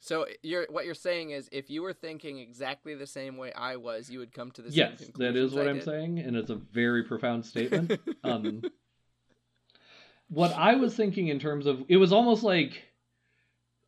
[0.00, 3.76] so you're what you're saying is if you were thinking exactly the same way I
[3.76, 5.84] was, you would come to the same yes, that is what I I'm did.
[5.84, 7.98] saying, and it's a very profound statement.
[8.24, 8.62] um,
[10.28, 12.82] what I was thinking in terms of it was almost like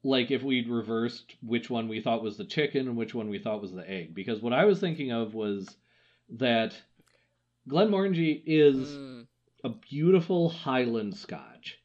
[0.03, 3.39] like if we'd reversed which one we thought was the chicken and which one we
[3.39, 5.77] thought was the egg because what I was thinking of was
[6.31, 6.75] that
[7.69, 9.27] Glenmorangie is Mm,
[9.65, 11.79] a beautiful Highland Scotch.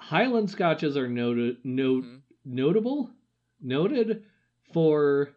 [0.00, 2.20] Highland Scotches are noted note mhm.
[2.44, 3.10] notable
[3.60, 4.24] noted
[4.72, 5.30] for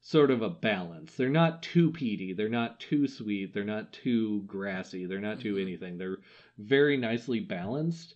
[0.00, 1.14] sort of a balance.
[1.14, 5.54] They're not too peaty, they're not too sweet, they're not too grassy, they're not too
[5.56, 5.62] Mhm.
[5.62, 5.98] anything.
[5.98, 6.18] They're
[6.62, 8.14] very nicely balanced.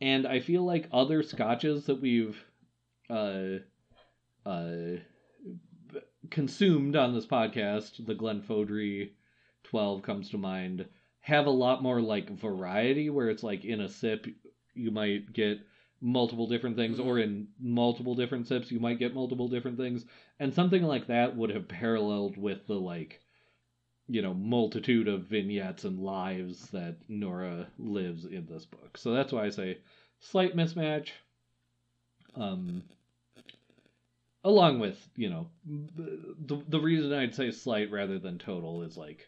[0.00, 2.42] And I feel like other scotches that we've
[3.10, 3.58] uh
[4.46, 4.96] uh
[6.30, 9.10] consumed on this podcast, the Glenfodry
[9.64, 10.86] 12 comes to mind,
[11.20, 14.26] have a lot more like variety where it's like in a sip
[14.74, 15.58] you might get
[16.00, 20.04] multiple different things or in multiple different sips you might get multiple different things
[20.40, 23.20] and something like that would have paralleled with the like
[24.12, 28.98] you know multitude of vignettes and lives that Nora lives in this book.
[28.98, 29.78] So that's why I say
[30.20, 31.08] slight mismatch.
[32.36, 32.82] Um
[34.44, 39.26] along with you know the the reason I'd say slight rather than total is like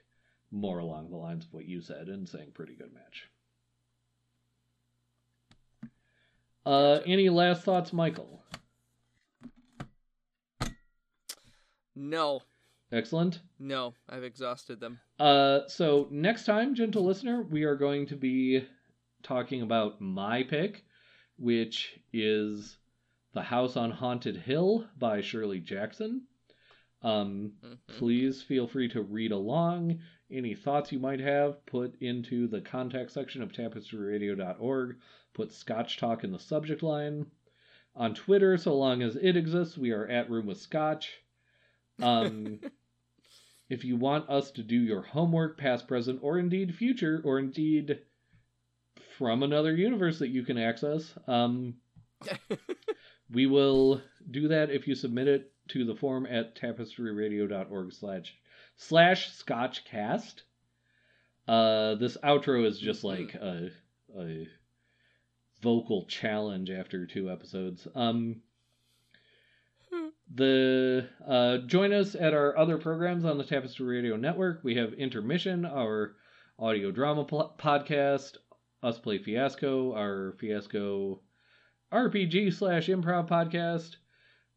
[0.50, 3.28] more along the lines of what you said and saying pretty good match.
[6.66, 8.42] Uh, any last thoughts, Michael?
[11.94, 12.40] No,
[12.94, 13.40] Excellent.
[13.58, 15.00] no, I've exhausted them.
[15.18, 18.64] Uh, so next time, gentle listener, we are going to be
[19.22, 20.84] talking about my pick,
[21.36, 22.76] which is
[23.32, 26.22] The House on Haunted Hill by Shirley Jackson.
[27.02, 27.78] Um, Mhm.
[27.98, 30.00] please feel free to read along.
[30.30, 34.96] Any thoughts you might have, put into the contact section of tapestryradio.org.
[35.34, 37.26] Put Scotch Talk in the subject line.
[37.96, 41.20] On Twitter, so long as it exists, we are at Room with Scotch.
[42.00, 42.60] Um,
[43.68, 48.00] if you want us to do your homework, past, present, or indeed future, or indeed
[49.18, 51.74] from another universe that you can access, um,
[53.30, 54.00] we will
[54.30, 58.36] do that if you submit it to the form at tapestryradio.org slash
[58.76, 60.42] slash scotchcast.
[61.46, 63.70] Uh, this outro is just like a,
[64.18, 64.48] a
[65.62, 67.86] vocal challenge after two episodes.
[67.94, 68.42] Um,
[70.32, 74.60] the uh, join us at our other programs on the Tapestry Radio Network.
[74.62, 76.16] We have Intermission, our
[76.58, 78.36] audio drama pl- podcast,
[78.82, 81.20] Us Play Fiasco, our Fiasco
[81.92, 83.96] RPG slash improv podcast.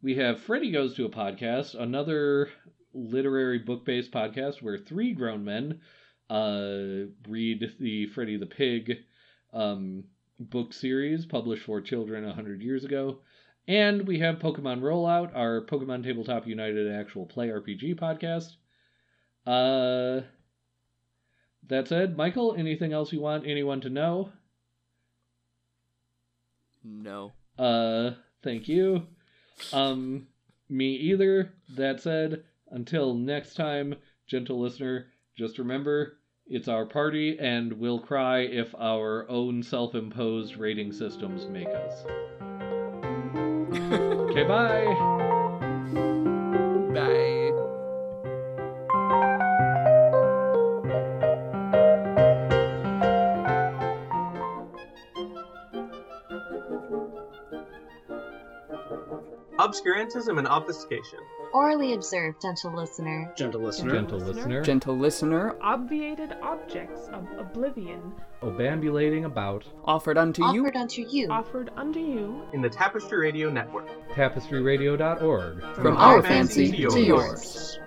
[0.01, 2.49] We have Freddy Goes to a Podcast, another
[2.93, 5.81] literary book based podcast where three grown men
[6.29, 8.99] uh, read the Freddy the Pig
[9.53, 10.03] um,
[10.39, 13.19] book series published for children 100 years ago.
[13.67, 18.55] And we have Pokemon Rollout, our Pokemon Tabletop United actual play RPG podcast.
[19.45, 20.25] Uh,
[21.67, 24.31] that said, Michael, anything else you want anyone to know?
[26.83, 27.33] no.
[27.59, 28.11] Uh,
[28.43, 29.03] thank you.
[29.73, 30.27] Um,
[30.69, 31.51] me either.
[31.75, 33.95] That said, until next time,
[34.27, 40.57] gentle listener, just remember it's our party and we'll cry if our own self imposed
[40.57, 42.05] rating systems make us.
[43.77, 44.85] Okay, bye.
[46.93, 47.51] Bye.
[59.59, 61.19] Obscurantism and obfuscation.
[61.57, 63.33] Orally observed, gentle listener.
[63.35, 63.91] Gentle listener.
[63.91, 71.01] Gentle listener, Gentle listener, Obviated objects of oblivion obambulating about offered unto you Offered unto
[71.09, 73.87] you offered unto you In the Tapestry Radio Network.
[74.13, 75.63] tapestryradio.org.
[75.73, 77.79] from our fancy to yours.